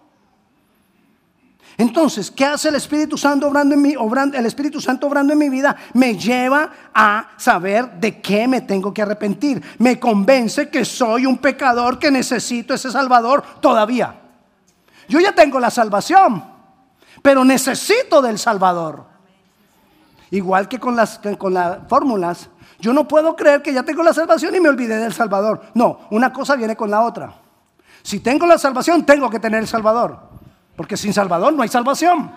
Entonces, 1.76 2.30
¿qué 2.30 2.44
hace 2.44 2.70
el 2.70 2.74
Espíritu 2.74 3.16
Santo 3.16 3.46
obrando 3.46 3.74
en? 3.74 3.96
Obrando, 3.98 4.36
el 4.36 4.46
Espíritu 4.46 4.80
Santo 4.80 5.06
obrando 5.06 5.32
en 5.32 5.38
mi 5.38 5.48
vida 5.48 5.76
me 5.94 6.16
lleva 6.16 6.70
a 6.92 7.28
saber 7.36 7.92
de 8.00 8.20
qué 8.20 8.48
me 8.48 8.62
tengo 8.62 8.92
que 8.92 9.02
arrepentir. 9.02 9.62
Me 9.78 10.00
convence 10.00 10.68
que 10.70 10.84
soy 10.84 11.26
un 11.26 11.38
pecador 11.38 11.98
que 11.98 12.10
necesito 12.10 12.74
ese 12.74 12.90
Salvador 12.90 13.44
todavía. 13.60 14.14
Yo 15.08 15.20
ya 15.20 15.32
tengo 15.32 15.60
la 15.60 15.70
salvación, 15.70 16.44
pero 17.22 17.44
necesito 17.44 18.20
del 18.22 18.38
Salvador. 18.38 19.06
Igual 20.30 20.68
que 20.68 20.78
con 20.78 20.96
las, 20.96 21.20
con 21.38 21.54
las 21.54 21.78
fórmulas, 21.88 22.50
yo 22.80 22.92
no 22.92 23.08
puedo 23.08 23.34
creer 23.34 23.62
que 23.62 23.72
ya 23.72 23.82
tengo 23.82 24.02
la 24.02 24.12
salvación 24.12 24.54
y 24.54 24.60
me 24.60 24.68
olvidé 24.68 24.96
del 24.96 25.12
Salvador. 25.12 25.62
No, 25.74 26.00
una 26.10 26.32
cosa 26.32 26.56
viene 26.56 26.76
con 26.76 26.90
la 26.90 27.02
otra. 27.02 27.34
Si 28.02 28.20
tengo 28.20 28.46
la 28.46 28.58
salvación, 28.58 29.04
tengo 29.04 29.30
que 29.30 29.40
tener 29.40 29.60
el 29.60 29.66
Salvador. 29.66 30.27
Porque 30.78 30.96
sin 30.96 31.12
Salvador 31.12 31.52
no 31.52 31.62
hay 31.64 31.68
salvación. 31.68 32.30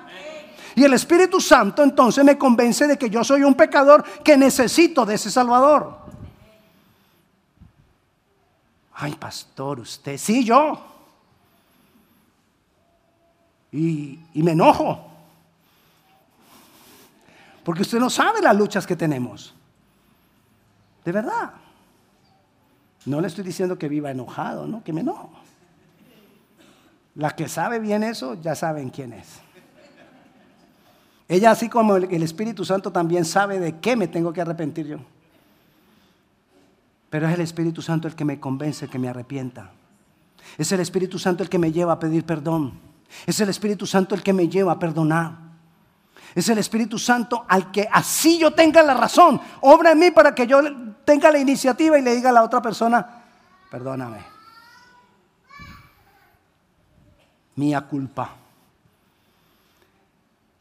Y 0.74 0.84
el 0.84 0.96
Espíritu 0.96 1.40
Santo 1.40 1.84
entonces 1.84 2.26
me 2.26 2.40
convence 2.40 2.88
de 2.88 2.98
que 2.98 3.08
yo 3.08 3.24
soy 3.24 3.44
un 3.44 3.54
pecador 3.54 4.04
que 4.24 4.36
necesito 4.36 5.06
de 5.06 5.14
ese 5.14 5.30
Salvador. 5.30 6.00
Ay, 8.96 9.14
pastor, 9.14 9.82
usted, 9.82 10.18
sí, 10.18 10.44
yo. 10.44 10.82
Y, 13.72 14.20
y 14.34 14.42
me 14.42 14.54
enojo. 14.54 15.08
Porque 17.64 17.84
usted 17.84 18.00
no 18.00 18.10
sabe 18.10 18.42
las 18.42 18.56
luchas 18.56 18.88
que 18.88 18.96
tenemos. 18.96 19.54
De 21.06 21.12
verdad. 21.12 21.52
No 23.06 23.22
le 23.22 23.28
estoy 23.28 23.44
diciendo 23.44 23.78
que 23.78 23.88
viva 23.88 24.10
enojado, 24.10 24.66
¿no? 24.66 24.84
Que 24.84 24.94
me 24.94 25.02
enojo. 25.02 25.30
La 27.16 27.32
que 27.32 27.48
sabe 27.48 27.80
bien 27.80 28.04
eso, 28.04 28.36
ya 28.36 28.56
saben 28.56 28.90
quién 28.90 29.14
es. 29.14 29.28
Ella, 31.28 31.52
así 31.52 31.70
como 31.70 31.96
el, 31.96 32.24
Espíritu 32.24 32.66
Santo, 32.66 32.92
también 32.92 33.24
sabe 33.24 33.60
de 33.60 33.80
qué 33.80 33.96
me 33.96 34.08
tengo 34.08 34.34
que 34.34 34.42
arrepentir 34.42 34.88
yo. 34.88 34.98
Pero 37.10 37.28
es 37.28 37.34
el 37.34 37.42
Espíritu 37.42 37.82
Santo 37.82 38.08
el 38.08 38.16
que 38.16 38.26
me 38.26 38.40
convence 38.40 38.88
que 38.88 39.00
me 39.00 39.08
arrepienta. 39.08 39.72
Es 40.58 40.72
el 40.72 40.80
Espíritu 40.80 41.20
Santo 41.20 41.44
el 41.44 41.50
que 41.50 41.58
me 41.58 41.72
lleva 41.72 41.94
a 41.94 42.00
pedir 42.00 42.26
perdón. 42.26 42.74
Es 43.26 43.40
el 43.40 43.50
Espíritu 43.50 43.86
Santo 43.86 44.16
el 44.16 44.24
que 44.24 44.34
me 44.34 44.48
lleva 44.48 44.74
a 44.74 44.80
perdonar. 44.80 45.38
Es 46.36 46.48
el 46.50 46.58
Espíritu 46.58 46.98
Santo 46.98 47.46
al 47.48 47.72
que 47.72 47.88
así 47.92 48.38
yo 48.38 48.52
tenga 48.52 48.82
la 48.84 48.94
razón. 48.94 49.40
Obra 49.62 49.92
en 49.92 50.00
mí 50.00 50.12
para 50.12 50.34
que 50.34 50.48
yo 50.48 50.62
tenga 51.04 51.32
la 51.32 51.40
iniciativa 51.40 51.98
y 51.98 52.02
le 52.02 52.16
diga 52.16 52.30
a 52.30 52.34
la 52.34 52.44
otra 52.44 52.62
persona, 52.62 53.06
perdóname. 53.70 54.41
Mía 57.62 57.82
culpa. 57.82 58.38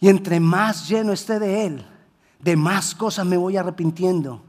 Y 0.01 0.09
entre 0.11 0.39
más 0.39 0.87
lleno 0.87 1.15
esté 1.15 1.39
de 1.39 1.65
Él, 1.65 1.87
de 2.39 2.57
más 2.57 2.95
cosas 2.95 3.25
me 3.25 3.39
voy 3.39 3.57
arrepintiendo. 3.57 4.43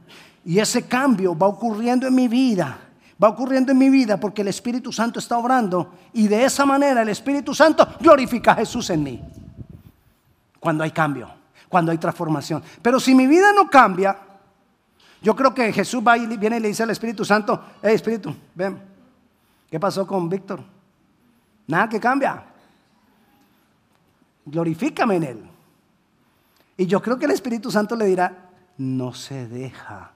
Y 0.44 0.60
ese 0.60 0.86
cambio 0.86 1.38
va 1.38 1.48
ocurriendo 1.48 2.08
en 2.08 2.14
mi 2.14 2.28
vida. 2.28 2.78
Va 3.24 3.30
ocurriendo 3.30 3.72
en 3.72 3.78
mi 3.78 3.90
vida 3.90 4.20
porque 4.20 4.42
el 4.42 4.50
Espíritu 4.50 4.92
Santo 4.92 5.20
está 5.20 5.38
obrando. 5.38 5.94
Y 6.12 6.28
de 6.28 6.44
esa 6.44 6.66
manera 6.66 7.04
el 7.04 7.10
Espíritu 7.10 7.56
Santo 7.56 7.88
glorifica 8.02 8.52
a 8.52 8.56
Jesús 8.56 8.90
en 8.90 9.04
mí. 9.04 9.22
Cuando 10.60 10.84
hay 10.84 10.92
cambio, 10.92 11.30
cuando 11.70 11.94
hay 11.94 12.00
transformación. 12.00 12.62
Pero 12.82 13.00
si 13.00 13.16
mi 13.16 13.28
vida 13.28 13.54
no 13.54 13.70
cambia, 13.70 14.18
yo 15.22 15.34
creo 15.38 15.54
que 15.54 15.72
Jesús 15.72 16.04
va 16.06 16.18
y 16.18 16.26
viene 16.36 16.58
y 16.58 16.60
le 16.60 16.68
dice 16.68 16.84
al 16.84 16.90
Espíritu 16.90 17.24
Santo, 17.24 17.64
hey 17.82 17.96
Espíritu, 17.96 18.36
ven, 18.56 18.78
¿qué 19.70 19.80
pasó 19.80 20.06
con 20.06 20.28
Víctor? 20.28 20.62
Nada 21.72 21.88
que 21.90 22.00
cambia 22.00 22.52
glorifícame 24.46 25.16
en 25.16 25.24
Él. 25.24 25.44
Y 26.78 26.86
yo 26.86 27.02
creo 27.02 27.18
que 27.18 27.26
el 27.26 27.32
Espíritu 27.32 27.72
Santo 27.72 27.96
le 27.96 28.06
dirá, 28.06 28.50
no 28.78 29.14
se 29.14 29.48
deja. 29.48 30.12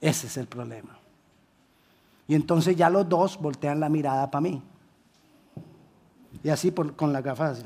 Ese 0.00 0.28
es 0.28 0.36
el 0.36 0.46
problema. 0.46 0.96
Y 2.26 2.34
entonces 2.34 2.76
ya 2.76 2.88
los 2.88 3.08
dos 3.08 3.38
voltean 3.40 3.80
la 3.80 3.88
mirada 3.88 4.30
para 4.30 4.42
mí. 4.42 4.62
Y 6.42 6.48
así 6.48 6.70
con 6.70 7.12
la 7.12 7.20
gafas. 7.20 7.62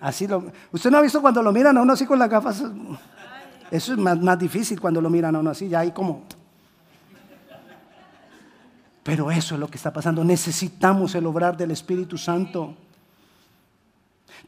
Así 0.00 0.26
lo, 0.26 0.44
¿Usted 0.72 0.90
no 0.90 0.98
ha 0.98 1.02
visto 1.02 1.22
cuando 1.22 1.42
lo 1.42 1.52
miran 1.52 1.76
a 1.78 1.82
uno 1.82 1.92
así 1.92 2.04
con 2.06 2.18
las 2.18 2.28
gafas? 2.28 2.62
Eso 3.70 3.92
es 3.92 3.98
más, 3.98 4.18
más 4.20 4.38
difícil 4.38 4.80
cuando 4.80 5.00
lo 5.00 5.08
miran 5.08 5.34
a 5.36 5.38
uno 5.38 5.50
así, 5.50 5.68
ya 5.68 5.80
hay 5.80 5.92
como... 5.92 6.24
Pero 9.06 9.30
eso 9.30 9.54
es 9.54 9.60
lo 9.60 9.68
que 9.68 9.76
está 9.76 9.92
pasando. 9.92 10.24
Necesitamos 10.24 11.14
el 11.14 11.26
obrar 11.26 11.56
del 11.56 11.70
Espíritu 11.70 12.18
Santo. 12.18 12.74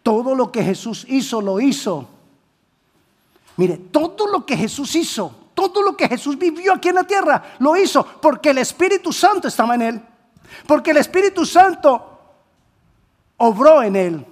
Todo 0.02 0.34
lo 0.34 0.50
que 0.50 0.64
Jesús 0.64 1.06
hizo, 1.08 1.40
lo 1.40 1.60
hizo. 1.60 2.08
Mire, 3.56 3.76
todo 3.76 4.26
lo 4.26 4.44
que 4.44 4.56
Jesús 4.56 4.96
hizo, 4.96 5.32
todo 5.54 5.80
lo 5.80 5.96
que 5.96 6.08
Jesús 6.08 6.36
vivió 6.36 6.74
aquí 6.74 6.88
en 6.88 6.96
la 6.96 7.04
tierra, 7.04 7.54
lo 7.60 7.76
hizo 7.76 8.04
porque 8.20 8.50
el 8.50 8.58
Espíritu 8.58 9.12
Santo 9.12 9.46
estaba 9.46 9.76
en 9.76 9.82
él. 9.82 10.02
Porque 10.66 10.90
el 10.90 10.96
Espíritu 10.96 11.46
Santo 11.46 12.18
obró 13.36 13.80
en 13.80 13.94
él. 13.94 14.26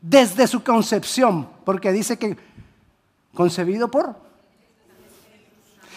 Desde 0.00 0.48
su 0.48 0.64
concepción. 0.64 1.48
Porque 1.64 1.92
dice 1.92 2.18
que 2.18 2.36
concebido 3.32 3.88
por 3.88 4.16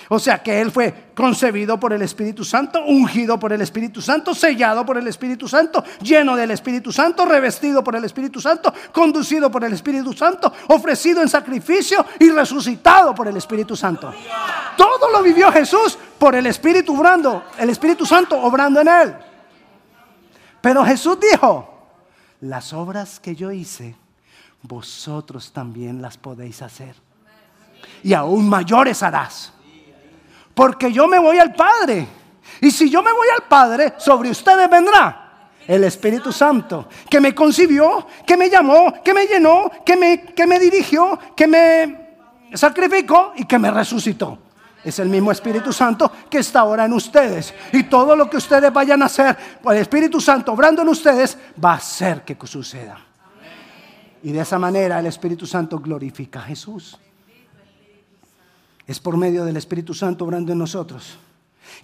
o 0.10 0.20
sea 0.20 0.42
que 0.42 0.60
Él 0.62 0.72
fue 0.72 1.12
concebido 1.16 1.80
por 1.80 1.94
el 1.94 2.02
Espíritu 2.02 2.44
Santo, 2.44 2.84
ungido 2.86 3.40
por 3.40 3.54
el 3.54 3.62
Espíritu 3.62 4.02
Santo, 4.02 4.34
sellado 4.34 4.86
por 4.86 4.98
el 4.98 5.08
Espíritu 5.08 5.48
Santo, 5.48 5.84
lleno 6.02 6.36
del 6.36 6.52
Espíritu 6.52 6.92
Santo, 6.92 7.26
revestido 7.26 7.84
por 7.84 7.96
el 7.96 8.04
Espíritu 8.04 8.42
Santo, 8.42 8.74
conducido 8.92 9.50
por 9.50 9.64
el 9.64 9.74
Espíritu 9.74 10.14
Santo, 10.14 10.52
ofrecido 10.68 11.22
en 11.22 11.30
sacrificio 11.30 12.06
y 12.20 12.30
resucitado 12.30 13.16
por 13.16 13.28
el 13.28 13.38
Espíritu 13.38 13.76
Santo. 13.76 14.14
Todo 14.76 15.10
lo 15.12 15.22
vivió 15.24 15.52
Jesús 15.52 15.98
por 16.18 16.36
el 16.36 16.48
Espíritu 16.48 16.98
obrando, 16.98 17.44
el 17.58 17.70
Espíritu 17.70 18.06
Santo 18.06 18.38
obrando 18.40 18.82
en 18.82 18.88
Él. 18.88 19.16
Pero 20.62 20.84
Jesús 20.84 21.18
dijo, 21.20 21.70
las 22.42 22.74
obras 22.74 23.20
que 23.20 23.36
yo 23.36 23.52
hice, 23.52 23.96
vosotros 24.64 25.52
también 25.52 26.02
las 26.02 26.18
podéis 26.18 26.62
hacer. 26.62 26.96
Y 28.02 28.14
aún 28.14 28.50
mayores 28.50 29.04
harás 29.04 29.53
porque 30.54 30.92
yo 30.92 31.08
me 31.08 31.20
voy 31.20 31.38
al 31.40 31.54
Padre. 31.54 32.08
Y 32.62 32.72
si 32.72 32.90
yo 32.90 33.02
me 33.02 33.12
voy 33.12 33.28
al 33.36 33.48
Padre, 33.48 33.94
sobre 33.98 34.30
ustedes 34.30 34.70
vendrá 34.70 35.50
el 35.68 35.84
Espíritu 35.84 36.32
Santo, 36.32 36.88
que 37.10 37.22
me 37.22 37.34
concibió, 37.34 38.06
que 38.26 38.36
me 38.36 38.50
llamó, 38.50 38.94
que 39.04 39.14
me 39.14 39.26
llenó, 39.26 39.72
que 39.86 39.96
me, 39.96 40.22
que 40.22 40.46
me 40.46 40.60
dirigió, 40.60 41.18
que 41.36 41.48
me 41.48 42.18
sacrificó 42.54 43.34
y 43.36 43.46
que 43.46 43.60
me 43.60 43.72
resucitó. 43.72 44.38
Es 44.84 45.00
el 45.00 45.08
mismo 45.08 45.32
Espíritu 45.32 45.72
Santo 45.72 46.12
que 46.30 46.40
está 46.40 46.60
ahora 46.60 46.86
en 46.86 46.94
ustedes. 46.94 47.54
Y 47.72 47.84
todo 47.84 48.16
lo 48.16 48.30
que 48.30 48.38
ustedes 48.38 48.72
vayan 48.74 49.02
a 49.02 49.06
hacer, 49.06 49.38
por 49.62 49.74
el 49.74 49.82
Espíritu 49.82 50.20
Santo 50.20 50.52
obrando 50.52 50.82
en 50.82 50.90
ustedes, 50.90 51.38
va 51.64 51.72
a 51.72 51.76
hacer 51.76 52.24
que 52.24 52.36
suceda. 52.46 53.00
Y 54.24 54.32
de 54.32 54.42
esa 54.42 54.60
manera 54.60 55.00
el 55.00 55.06
Espíritu 55.06 55.46
Santo 55.46 55.80
glorifica 55.80 56.40
a 56.40 56.44
Jesús. 56.44 56.98
Es 58.88 59.00
por 59.00 59.18
medio 59.18 59.46
del 59.46 59.58
Espíritu 59.58 59.94
Santo 59.94 60.26
obrando 60.26 60.52
en 60.52 60.60
nosotros 60.60 61.18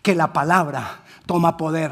que 0.01 0.15
la 0.15 0.31
palabra 0.31 1.01
toma 1.25 1.55
poder. 1.55 1.91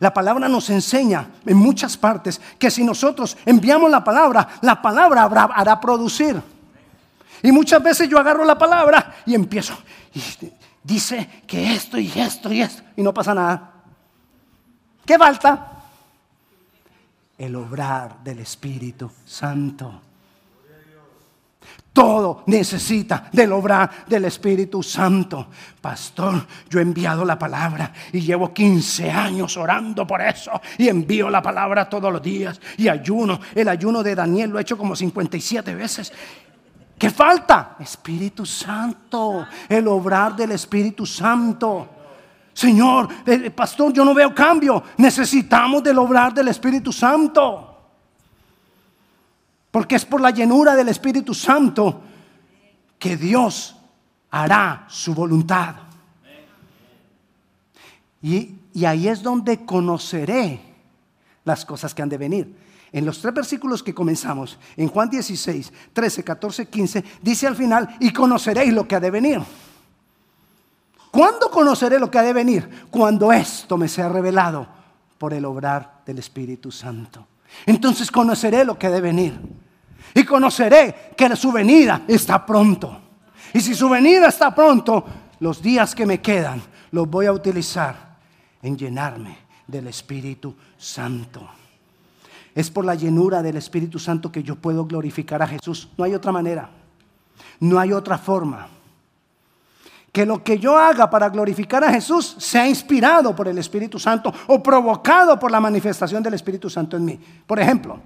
La 0.00 0.12
palabra 0.12 0.48
nos 0.48 0.70
enseña 0.70 1.30
en 1.46 1.56
muchas 1.56 1.96
partes 1.96 2.40
que 2.58 2.70
si 2.70 2.84
nosotros 2.84 3.36
enviamos 3.44 3.90
la 3.90 4.02
palabra, 4.02 4.48
la 4.62 4.80
palabra 4.80 5.24
hará 5.24 5.80
producir. 5.80 6.40
Y 7.42 7.52
muchas 7.52 7.82
veces 7.82 8.08
yo 8.08 8.18
agarro 8.18 8.44
la 8.44 8.58
palabra 8.58 9.16
y 9.26 9.34
empiezo. 9.34 9.74
Y 10.14 10.22
dice 10.82 11.42
que 11.46 11.74
esto 11.74 11.98
y 11.98 12.10
esto 12.14 12.52
y 12.52 12.62
esto. 12.62 12.82
Y 12.96 13.02
no 13.02 13.12
pasa 13.12 13.34
nada. 13.34 13.72
¿Qué 15.04 15.18
falta? 15.18 15.82
El 17.36 17.54
obrar 17.56 18.22
del 18.24 18.40
Espíritu 18.40 19.10
Santo. 19.24 20.00
Todo 21.94 22.42
necesita 22.46 23.28
del 23.30 23.52
obrar 23.52 24.04
del 24.08 24.24
Espíritu 24.24 24.82
Santo. 24.82 25.46
Pastor, 25.80 26.44
yo 26.68 26.80
he 26.80 26.82
enviado 26.82 27.24
la 27.24 27.38
palabra 27.38 27.92
y 28.12 28.20
llevo 28.20 28.52
15 28.52 29.12
años 29.12 29.56
orando 29.56 30.04
por 30.04 30.20
eso. 30.20 30.50
Y 30.76 30.88
envío 30.88 31.30
la 31.30 31.40
palabra 31.40 31.88
todos 31.88 32.12
los 32.12 32.20
días. 32.20 32.60
Y 32.78 32.88
ayuno. 32.88 33.38
El 33.54 33.68
ayuno 33.68 34.02
de 34.02 34.16
Daniel 34.16 34.50
lo 34.50 34.58
he 34.58 34.62
hecho 34.62 34.76
como 34.76 34.96
57 34.96 35.72
veces. 35.76 36.12
¿Qué 36.98 37.10
falta? 37.10 37.76
Espíritu 37.78 38.44
Santo. 38.44 39.46
El 39.68 39.86
obrar 39.86 40.34
del 40.34 40.50
Espíritu 40.50 41.06
Santo. 41.06 41.90
Señor, 42.52 43.08
el 43.24 43.52
pastor, 43.52 43.92
yo 43.92 44.04
no 44.04 44.14
veo 44.14 44.34
cambio. 44.34 44.82
Necesitamos 44.96 45.80
del 45.84 45.98
obrar 45.98 46.34
del 46.34 46.48
Espíritu 46.48 46.92
Santo. 46.92 47.73
Porque 49.74 49.96
es 49.96 50.04
por 50.04 50.20
la 50.20 50.30
llenura 50.30 50.76
del 50.76 50.88
Espíritu 50.88 51.34
Santo 51.34 52.00
que 52.96 53.16
Dios 53.16 53.74
hará 54.30 54.86
su 54.88 55.12
voluntad. 55.12 55.74
Y, 58.22 58.54
ahí 58.86 59.08
es 59.08 59.20
donde 59.20 59.66
conoceré 59.66 60.60
las 61.44 61.64
cosas 61.64 61.92
que 61.92 62.02
han 62.02 62.08
de 62.08 62.18
venir. 62.18 62.56
En 62.92 63.04
los 63.04 63.20
tres 63.20 63.34
versículos 63.34 63.82
que 63.82 63.92
comenzamos, 63.92 64.60
en 64.76 64.86
Juan 64.86 65.10
16, 65.10 65.72
13, 65.92 66.22
14, 66.22 66.66
15, 66.66 67.04
dice 67.20 67.48
al 67.48 67.56
final, 67.56 67.96
y 67.98 68.12
conoceréis 68.12 68.72
lo 68.72 68.86
que 68.86 68.94
ha 68.94 69.00
de 69.00 69.10
venir. 69.10 69.40
¿Cuándo 71.10 71.50
conoceré 71.50 71.98
lo 71.98 72.12
que 72.12 72.18
ha 72.18 72.22
de 72.22 72.32
venir? 72.32 72.86
Cuando 72.92 73.32
esto 73.32 73.76
me 73.76 73.88
sea 73.88 74.08
revelado 74.08 74.68
por 75.18 75.34
el 75.34 75.44
obrar 75.44 76.02
del 76.06 76.20
Espíritu 76.20 76.70
Santo. 76.70 77.26
Entonces 77.66 78.12
conoceré 78.12 78.64
lo 78.64 78.78
que 78.78 78.86
ha 78.86 78.90
de 78.90 79.00
venir 79.00 79.63
y 80.14 80.24
conoceré 80.24 81.12
que 81.16 81.34
su 81.34 81.50
venida 81.50 82.02
está 82.06 82.46
pronto. 82.46 83.00
Y 83.52 83.60
si 83.60 83.74
su 83.74 83.88
venida 83.88 84.28
está 84.28 84.54
pronto, 84.54 85.04
los 85.40 85.60
días 85.60 85.94
que 85.94 86.06
me 86.06 86.20
quedan 86.20 86.62
los 86.92 87.10
voy 87.10 87.26
a 87.26 87.32
utilizar 87.32 88.16
en 88.62 88.76
llenarme 88.78 89.36
del 89.66 89.88
Espíritu 89.88 90.54
Santo. 90.78 91.46
Es 92.54 92.70
por 92.70 92.84
la 92.84 92.94
llenura 92.94 93.42
del 93.42 93.56
Espíritu 93.56 93.98
Santo 93.98 94.30
que 94.30 94.42
yo 94.42 94.54
puedo 94.56 94.86
glorificar 94.86 95.42
a 95.42 95.46
Jesús. 95.46 95.88
No 95.98 96.04
hay 96.04 96.14
otra 96.14 96.30
manera. 96.30 96.70
No 97.58 97.80
hay 97.80 97.92
otra 97.92 98.16
forma. 98.16 98.68
Que 100.12 100.24
lo 100.24 100.44
que 100.44 100.60
yo 100.60 100.78
haga 100.78 101.10
para 101.10 101.28
glorificar 101.28 101.82
a 101.82 101.92
Jesús 101.92 102.36
sea 102.38 102.68
inspirado 102.68 103.34
por 103.34 103.48
el 103.48 103.58
Espíritu 103.58 103.98
Santo 103.98 104.32
o 104.46 104.62
provocado 104.62 105.36
por 105.38 105.50
la 105.50 105.58
manifestación 105.58 106.22
del 106.22 106.34
Espíritu 106.34 106.70
Santo 106.70 106.96
en 106.96 107.04
mí. 107.04 107.20
Por 107.44 107.58
ejemplo, 107.58 107.98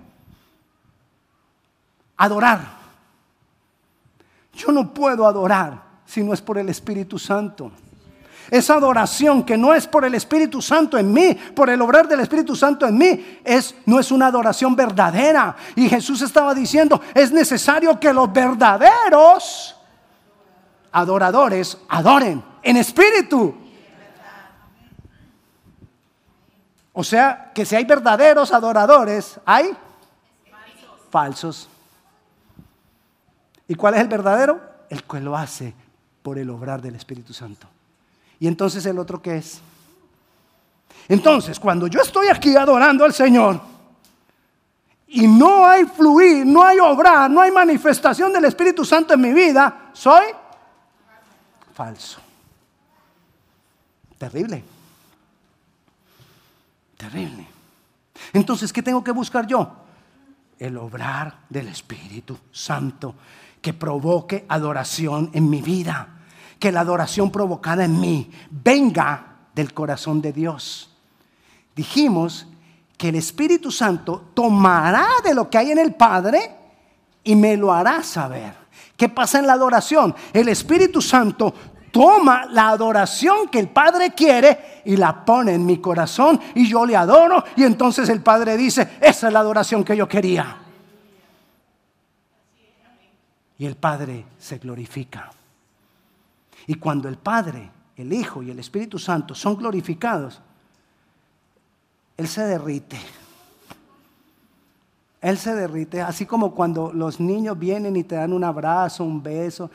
adorar. 2.18 2.60
Yo 4.52 4.72
no 4.72 4.92
puedo 4.92 5.26
adorar 5.26 5.80
si 6.04 6.22
no 6.22 6.34
es 6.34 6.42
por 6.42 6.58
el 6.58 6.68
Espíritu 6.68 7.18
Santo. 7.18 7.70
esa 8.50 8.74
adoración 8.74 9.42
que 9.44 9.58
no 9.58 9.74
es 9.74 9.86
por 9.86 10.06
el 10.06 10.14
Espíritu 10.14 10.62
Santo 10.62 10.96
en 10.96 11.12
mí, 11.12 11.34
por 11.54 11.68
el 11.68 11.82
obrar 11.82 12.08
del 12.08 12.20
Espíritu 12.20 12.56
Santo 12.56 12.86
en 12.86 12.96
mí, 12.96 13.40
es, 13.44 13.74
no 13.84 14.00
es 14.00 14.10
una 14.10 14.26
adoración 14.26 14.74
verdadera. 14.74 15.54
Y 15.76 15.88
Jesús 15.88 16.22
estaba 16.22 16.54
diciendo, 16.54 17.00
es 17.14 17.30
necesario 17.30 18.00
que 18.00 18.12
los 18.12 18.32
verdaderos 18.32 19.76
adoradores 20.90 21.76
adoren 21.88 22.42
en 22.62 22.76
espíritu. 22.78 23.54
O 26.94 27.04
sea, 27.04 27.52
que 27.54 27.64
si 27.64 27.76
hay 27.76 27.84
verdaderos 27.84 28.50
adoradores, 28.52 29.38
hay 29.44 29.76
falsos. 31.10 31.68
¿Y 33.68 33.74
cuál 33.74 33.94
es 33.94 34.00
el 34.00 34.08
verdadero? 34.08 34.60
El 34.88 35.04
que 35.04 35.20
lo 35.20 35.36
hace 35.36 35.74
por 36.22 36.38
el 36.38 36.48
obrar 36.50 36.80
del 36.80 36.94
Espíritu 36.94 37.34
Santo. 37.34 37.68
¿Y 38.40 38.46
entonces 38.46 38.84
el 38.86 38.98
otro 38.98 39.20
qué 39.20 39.36
es? 39.36 39.60
Entonces, 41.08 41.60
cuando 41.60 41.86
yo 41.86 42.00
estoy 42.00 42.28
aquí 42.28 42.56
adorando 42.56 43.04
al 43.04 43.12
Señor 43.12 43.60
y 45.06 45.26
no 45.26 45.66
hay 45.66 45.84
fluir, 45.84 46.44
no 46.44 46.62
hay 46.62 46.78
obrar, 46.78 47.30
no 47.30 47.40
hay 47.40 47.50
manifestación 47.50 48.32
del 48.32 48.46
Espíritu 48.46 48.84
Santo 48.84 49.14
en 49.14 49.20
mi 49.20 49.32
vida, 49.32 49.90
soy 49.92 50.26
falso. 51.74 52.20
Terrible. 54.18 54.64
Terrible. 56.96 57.46
Entonces, 58.32 58.72
¿qué 58.72 58.82
tengo 58.82 59.02
que 59.02 59.12
buscar 59.12 59.46
yo? 59.46 59.70
El 60.58 60.76
obrar 60.76 61.38
del 61.48 61.68
Espíritu 61.68 62.36
Santo 62.50 63.14
que 63.60 63.72
provoque 63.72 64.44
adoración 64.48 65.30
en 65.32 65.48
mi 65.48 65.62
vida 65.62 66.18
que 66.58 66.72
la 66.72 66.80
adoración 66.80 67.30
provocada 67.30 67.84
en 67.84 68.00
mí 68.00 68.30
venga 68.50 69.36
del 69.54 69.72
corazón 69.72 70.20
de 70.20 70.32
Dios. 70.32 70.90
Dijimos 71.74 72.46
que 72.96 73.10
el 73.10 73.14
Espíritu 73.14 73.70
Santo 73.70 74.30
tomará 74.34 75.06
de 75.24 75.34
lo 75.34 75.48
que 75.48 75.58
hay 75.58 75.70
en 75.70 75.78
el 75.78 75.94
Padre 75.94 76.56
y 77.22 77.36
me 77.36 77.56
lo 77.56 77.72
hará 77.72 78.02
saber. 78.02 78.54
¿Qué 78.96 79.08
pasa 79.08 79.38
en 79.38 79.46
la 79.46 79.52
adoración? 79.52 80.14
El 80.32 80.48
Espíritu 80.48 81.00
Santo 81.00 81.54
toma 81.92 82.46
la 82.46 82.70
adoración 82.70 83.48
que 83.48 83.60
el 83.60 83.68
Padre 83.68 84.10
quiere 84.10 84.82
y 84.84 84.96
la 84.96 85.24
pone 85.24 85.54
en 85.54 85.64
mi 85.64 85.78
corazón 85.78 86.40
y 86.56 86.68
yo 86.68 86.84
le 86.84 86.96
adoro 86.96 87.44
y 87.54 87.62
entonces 87.62 88.08
el 88.08 88.20
Padre 88.20 88.56
dice, 88.56 88.96
esa 89.00 89.28
es 89.28 89.32
la 89.32 89.40
adoración 89.40 89.84
que 89.84 89.96
yo 89.96 90.08
quería. 90.08 90.67
Y 93.58 93.66
el 93.66 93.76
Padre 93.76 94.24
se 94.38 94.58
glorifica. 94.58 95.30
Y 96.66 96.74
cuando 96.74 97.08
el 97.08 97.18
Padre, 97.18 97.70
el 97.96 98.12
Hijo 98.12 98.42
y 98.42 98.50
el 98.50 98.58
Espíritu 98.60 98.98
Santo 98.98 99.34
son 99.34 99.56
glorificados, 99.56 100.40
Él 102.16 102.28
se 102.28 102.42
derrite. 102.42 102.98
Él 105.20 105.36
se 105.36 105.52
derrite, 105.52 106.00
así 106.00 106.26
como 106.26 106.54
cuando 106.54 106.92
los 106.92 107.18
niños 107.18 107.58
vienen 107.58 107.96
y 107.96 108.04
te 108.04 108.14
dan 108.14 108.32
un 108.32 108.44
abrazo, 108.44 109.02
un 109.02 109.20
beso. 109.20 109.68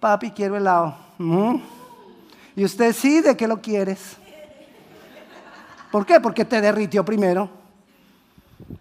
papi, 0.00 0.32
quiero 0.32 0.56
helado. 0.56 0.96
¿Mm? 1.18 1.56
Y 2.56 2.64
usted 2.64 2.92
sí, 2.92 3.20
¿de 3.20 3.36
qué 3.36 3.46
lo 3.46 3.60
quieres? 3.60 4.16
¿Por 5.92 6.04
qué? 6.04 6.18
Porque 6.18 6.44
te 6.44 6.60
derritió 6.60 7.04
primero. 7.04 7.48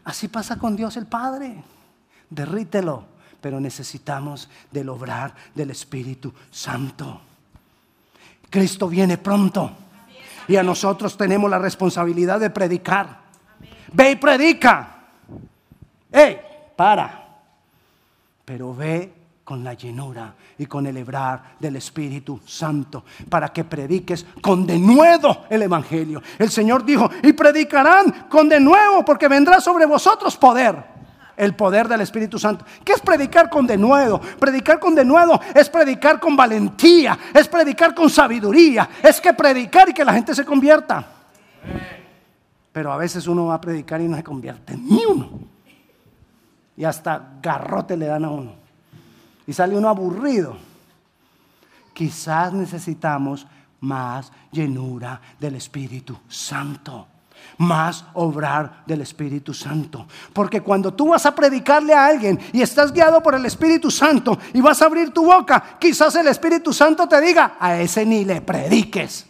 Así 0.03 0.27
pasa 0.27 0.57
con 0.57 0.75
Dios 0.75 0.97
el 0.97 1.05
Padre. 1.05 1.63
Derrítelo 2.29 3.14
pero 3.45 3.59
necesitamos 3.59 4.49
del 4.71 4.89
obrar 4.89 5.31
del 5.53 5.69
Espíritu 5.69 6.33
Santo. 6.49 7.21
Cristo 8.49 8.89
viene 8.89 9.19
pronto 9.19 9.69
y 10.47 10.55
a 10.55 10.63
nosotros 10.63 11.15
tenemos 11.15 11.47
la 11.47 11.59
responsabilidad 11.59 12.39
de 12.39 12.49
predicar. 12.49 13.19
Ve 13.93 14.09
y 14.09 14.15
predica. 14.15 14.95
¡Ey! 16.11 16.39
Para. 16.75 17.23
Pero 18.43 18.73
ve 18.73 19.13
con 19.43 19.63
la 19.63 19.75
llenura 19.75 20.33
y 20.57 20.65
con 20.65 20.87
el 20.87 20.97
hebrar 20.97 21.53
del 21.59 21.75
Espíritu 21.75 22.41
Santo 22.47 23.05
para 23.29 23.49
que 23.49 23.63
prediques 23.63 24.25
con 24.41 24.65
denuedo 24.65 25.45
el 25.51 25.61
Evangelio. 25.61 26.19
El 26.39 26.49
Señor 26.49 26.83
dijo, 26.83 27.11
y 27.21 27.31
predicarán 27.33 28.25
con 28.27 28.49
denuedo 28.49 29.05
porque 29.05 29.27
vendrá 29.27 29.61
sobre 29.61 29.85
vosotros 29.85 30.35
poder 30.35 30.94
el 31.37 31.55
poder 31.55 31.87
del 31.87 32.01
Espíritu 32.01 32.39
Santo. 32.39 32.65
¿Qué 32.83 32.93
es 32.93 33.01
predicar 33.01 33.49
con 33.49 33.67
denuedo? 33.67 34.19
Predicar 34.19 34.79
con 34.79 34.95
denuedo 34.95 35.39
es 35.53 35.69
predicar 35.69 36.19
con 36.19 36.35
valentía, 36.35 37.17
es 37.33 37.47
predicar 37.47 37.93
con 37.93 38.09
sabiduría, 38.09 38.89
es 39.03 39.19
que 39.19 39.33
predicar 39.33 39.89
y 39.89 39.93
que 39.93 40.05
la 40.05 40.13
gente 40.13 40.33
se 40.33 40.45
convierta. 40.45 41.05
Pero 42.71 42.91
a 42.91 42.97
veces 42.97 43.27
uno 43.27 43.47
va 43.47 43.55
a 43.55 43.61
predicar 43.61 44.01
y 44.01 44.07
no 44.07 44.17
se 44.17 44.23
convierte 44.23 44.75
ni 44.75 45.05
uno. 45.05 45.29
Y 46.77 46.83
hasta 46.83 47.37
garrote 47.41 47.95
le 47.95 48.07
dan 48.07 48.25
a 48.25 48.29
uno. 48.29 48.53
Y 49.47 49.53
sale 49.53 49.77
uno 49.77 49.87
aburrido. 49.87 50.57
Quizás 51.93 52.51
necesitamos 52.51 53.47
más 53.79 54.31
llenura 54.51 55.21
del 55.39 55.55
Espíritu 55.55 56.17
Santo 56.27 57.07
más 57.57 58.05
obrar 58.13 58.83
del 58.85 59.01
Espíritu 59.01 59.53
Santo. 59.53 60.07
Porque 60.33 60.61
cuando 60.61 60.93
tú 60.93 61.09
vas 61.09 61.25
a 61.25 61.35
predicarle 61.35 61.93
a 61.93 62.05
alguien 62.05 62.39
y 62.53 62.61
estás 62.61 62.91
guiado 62.91 63.21
por 63.21 63.35
el 63.35 63.45
Espíritu 63.45 63.89
Santo 63.91 64.37
y 64.53 64.61
vas 64.61 64.81
a 64.81 64.85
abrir 64.85 65.13
tu 65.13 65.25
boca, 65.25 65.77
quizás 65.79 66.15
el 66.15 66.27
Espíritu 66.27 66.73
Santo 66.73 67.07
te 67.07 67.19
diga, 67.21 67.55
a 67.59 67.79
ese 67.79 68.05
ni 68.05 68.25
le 68.25 68.41
prediques. 68.41 69.25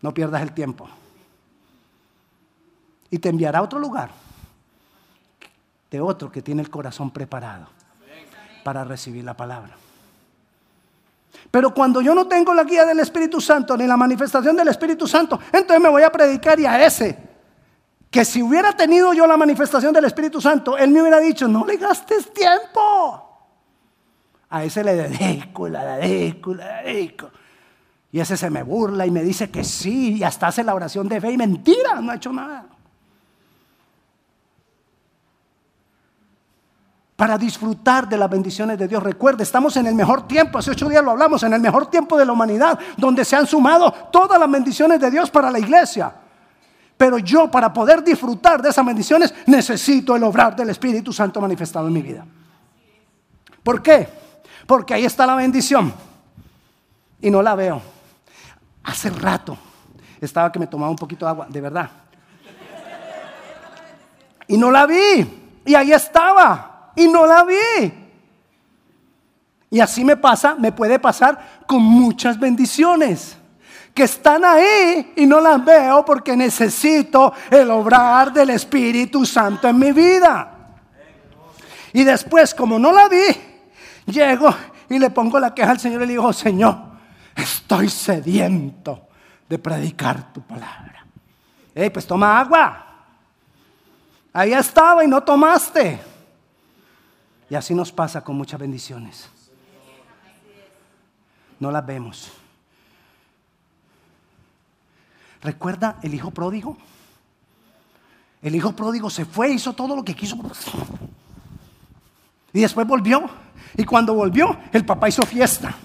No 0.00 0.12
pierdas 0.12 0.42
el 0.42 0.52
tiempo. 0.52 0.88
Y 3.10 3.18
te 3.18 3.28
enviará 3.28 3.60
a 3.60 3.62
otro 3.62 3.78
lugar 3.78 4.10
de 5.90 6.00
otro 6.00 6.32
que 6.32 6.40
tiene 6.40 6.62
el 6.62 6.70
corazón 6.70 7.10
preparado 7.10 7.66
para 8.64 8.84
recibir 8.84 9.24
la 9.24 9.36
palabra. 9.36 9.76
Pero 11.50 11.74
cuando 11.74 12.00
yo 12.00 12.14
no 12.14 12.26
tengo 12.26 12.54
la 12.54 12.64
guía 12.64 12.84
del 12.84 13.00
Espíritu 13.00 13.40
Santo 13.40 13.76
ni 13.76 13.86
la 13.86 13.96
manifestación 13.96 14.56
del 14.56 14.68
Espíritu 14.68 15.06
Santo, 15.06 15.38
entonces 15.52 15.80
me 15.80 15.88
voy 15.88 16.02
a 16.02 16.10
predicar 16.10 16.58
y 16.58 16.66
a 16.66 16.84
ese. 16.84 17.18
Que 18.10 18.24
si 18.24 18.42
hubiera 18.42 18.72
tenido 18.76 19.12
yo 19.12 19.26
la 19.26 19.36
manifestación 19.36 19.92
del 19.92 20.04
Espíritu 20.04 20.40
Santo, 20.40 20.76
él 20.76 20.90
me 20.90 21.00
hubiera 21.00 21.18
dicho, 21.18 21.48
no 21.48 21.64
le 21.64 21.76
gastes 21.76 22.32
tiempo. 22.32 23.28
A 24.50 24.64
ese 24.64 24.84
le 24.84 24.94
dedico, 24.94 25.68
la 25.68 25.96
dedico, 25.96 26.54
la 26.54 26.82
dedico. 26.82 27.30
Y 28.10 28.20
ese 28.20 28.36
se 28.36 28.50
me 28.50 28.62
burla 28.62 29.06
y 29.06 29.10
me 29.10 29.22
dice 29.22 29.50
que 29.50 29.64
sí, 29.64 30.18
y 30.18 30.22
hasta 30.22 30.48
hace 30.48 30.62
la 30.62 30.74
oración 30.74 31.08
de 31.08 31.20
fe 31.20 31.32
y 31.32 31.38
mentira, 31.38 32.00
no 32.00 32.12
ha 32.12 32.16
hecho 32.16 32.32
nada. 32.32 32.66
Para 37.22 37.38
disfrutar 37.38 38.08
de 38.08 38.18
las 38.18 38.28
bendiciones 38.28 38.76
de 38.76 38.88
Dios. 38.88 39.00
Recuerde, 39.00 39.44
estamos 39.44 39.76
en 39.76 39.86
el 39.86 39.94
mejor 39.94 40.26
tiempo, 40.26 40.58
hace 40.58 40.72
ocho 40.72 40.88
días 40.88 41.04
lo 41.04 41.12
hablamos, 41.12 41.40
en 41.44 41.52
el 41.52 41.60
mejor 41.60 41.86
tiempo 41.86 42.18
de 42.18 42.26
la 42.26 42.32
humanidad, 42.32 42.76
donde 42.96 43.24
se 43.24 43.36
han 43.36 43.46
sumado 43.46 43.92
todas 44.10 44.40
las 44.40 44.50
bendiciones 44.50 44.98
de 44.98 45.08
Dios 45.08 45.30
para 45.30 45.48
la 45.48 45.60
iglesia. 45.60 46.12
Pero 46.96 47.18
yo 47.18 47.48
para 47.48 47.72
poder 47.72 48.02
disfrutar 48.02 48.60
de 48.60 48.70
esas 48.70 48.84
bendiciones 48.84 49.32
necesito 49.46 50.16
el 50.16 50.24
obrar 50.24 50.56
del 50.56 50.70
Espíritu 50.70 51.12
Santo 51.12 51.40
manifestado 51.40 51.86
en 51.86 51.92
mi 51.92 52.02
vida. 52.02 52.26
¿Por 53.62 53.80
qué? 53.80 54.08
Porque 54.66 54.92
ahí 54.92 55.04
está 55.04 55.24
la 55.24 55.36
bendición 55.36 55.94
y 57.20 57.30
no 57.30 57.40
la 57.40 57.54
veo. 57.54 57.80
Hace 58.82 59.10
rato 59.10 59.56
estaba 60.20 60.50
que 60.50 60.58
me 60.58 60.66
tomaba 60.66 60.90
un 60.90 60.98
poquito 60.98 61.24
de 61.24 61.30
agua, 61.30 61.46
de 61.48 61.60
verdad. 61.60 61.88
Y 64.48 64.56
no 64.56 64.72
la 64.72 64.86
vi. 64.86 65.60
Y 65.64 65.76
ahí 65.76 65.92
estaba 65.92 66.71
y 66.96 67.08
no 67.08 67.26
la 67.26 67.44
vi. 67.44 67.92
Y 69.70 69.80
así 69.80 70.04
me 70.04 70.16
pasa, 70.16 70.54
me 70.54 70.72
puede 70.72 70.98
pasar 70.98 71.62
con 71.66 71.82
muchas 71.82 72.38
bendiciones 72.38 73.36
que 73.94 74.04
están 74.04 74.44
ahí 74.44 75.12
y 75.16 75.26
no 75.26 75.40
las 75.40 75.64
veo 75.64 76.04
porque 76.04 76.36
necesito 76.36 77.32
el 77.50 77.70
obrar 77.70 78.32
del 78.32 78.50
Espíritu 78.50 79.24
Santo 79.24 79.68
en 79.68 79.78
mi 79.78 79.92
vida. 79.92 80.50
Y 81.92 82.04
después, 82.04 82.54
como 82.54 82.78
no 82.78 82.92
la 82.92 83.08
vi, 83.08 83.24
llego 84.06 84.54
y 84.88 84.98
le 84.98 85.10
pongo 85.10 85.38
la 85.38 85.54
queja 85.54 85.70
al 85.70 85.80
Señor 85.80 86.02
y 86.02 86.06
le 86.06 86.12
digo, 86.12 86.32
Señor, 86.32 86.76
estoy 87.34 87.88
sediento 87.88 89.08
de 89.48 89.58
predicar 89.58 90.32
tu 90.32 90.42
palabra. 90.42 91.06
Pues 91.92 92.06
toma 92.06 92.38
agua. 92.40 92.86
Ahí 94.32 94.52
estaba 94.52 95.04
y 95.04 95.08
no 95.08 95.22
tomaste. 95.22 96.11
Y 97.52 97.54
así 97.54 97.74
nos 97.74 97.92
pasa 97.92 98.24
con 98.24 98.34
muchas 98.34 98.58
bendiciones. 98.58 99.28
No 101.60 101.70
las 101.70 101.84
vemos. 101.84 102.32
¿Recuerda 105.42 105.98
el 106.02 106.14
hijo 106.14 106.30
pródigo? 106.30 106.78
El 108.40 108.54
hijo 108.54 108.72
pródigo 108.72 109.10
se 109.10 109.26
fue, 109.26 109.50
hizo 109.50 109.74
todo 109.74 109.94
lo 109.94 110.02
que 110.02 110.14
quiso. 110.14 110.38
Y 112.54 112.62
después 112.62 112.86
volvió. 112.86 113.28
Y 113.76 113.84
cuando 113.84 114.14
volvió, 114.14 114.56
el 114.72 114.86
papá 114.86 115.10
hizo 115.10 115.22
fiesta. 115.24 115.76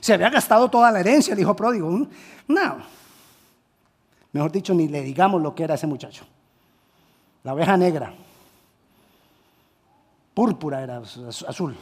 Se 0.00 0.14
había 0.14 0.30
gastado 0.30 0.68
toda 0.68 0.90
la 0.90 0.98
herencia, 0.98 1.32
el 1.32 1.38
hijo 1.38 1.54
pródigo. 1.54 2.08
No. 2.48 2.78
Mejor 4.32 4.50
dicho, 4.50 4.74
ni 4.74 4.88
le 4.88 5.02
digamos 5.02 5.40
lo 5.40 5.54
que 5.54 5.62
era 5.62 5.76
ese 5.76 5.86
muchacho. 5.86 6.26
La 7.44 7.54
oveja 7.54 7.76
negra. 7.76 8.12
Púrpura 10.34 10.82
era 10.82 10.98
azul. 10.98 11.76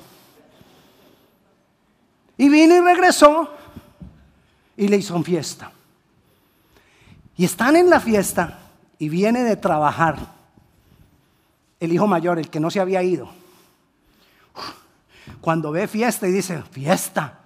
Y 2.37 2.49
vino 2.49 2.77
y 2.77 2.81
regresó 2.81 3.51
y 4.77 4.89
le 4.89 4.99
hizo 4.99 5.21
fiesta. 5.23 5.73
Y 7.37 7.45
están 7.45 7.77
en 7.77 7.89
la 7.89 7.99
fiesta 7.99 8.59
y 8.99 9.09
viene 9.09 9.43
de 9.43 9.57
trabajar 9.57 10.17
el 11.81 11.93
hijo 11.93 12.07
mayor, 12.07 12.39
el 12.39 12.51
que 12.51 12.61
no 12.61 12.71
se 12.71 12.81
había 12.81 13.03
ido. 13.03 13.29
Cuando 15.41 15.73
ve 15.73 15.89
fiesta 15.89 16.29
y 16.29 16.33
dice, 16.33 16.63
fiesta, 16.71 17.41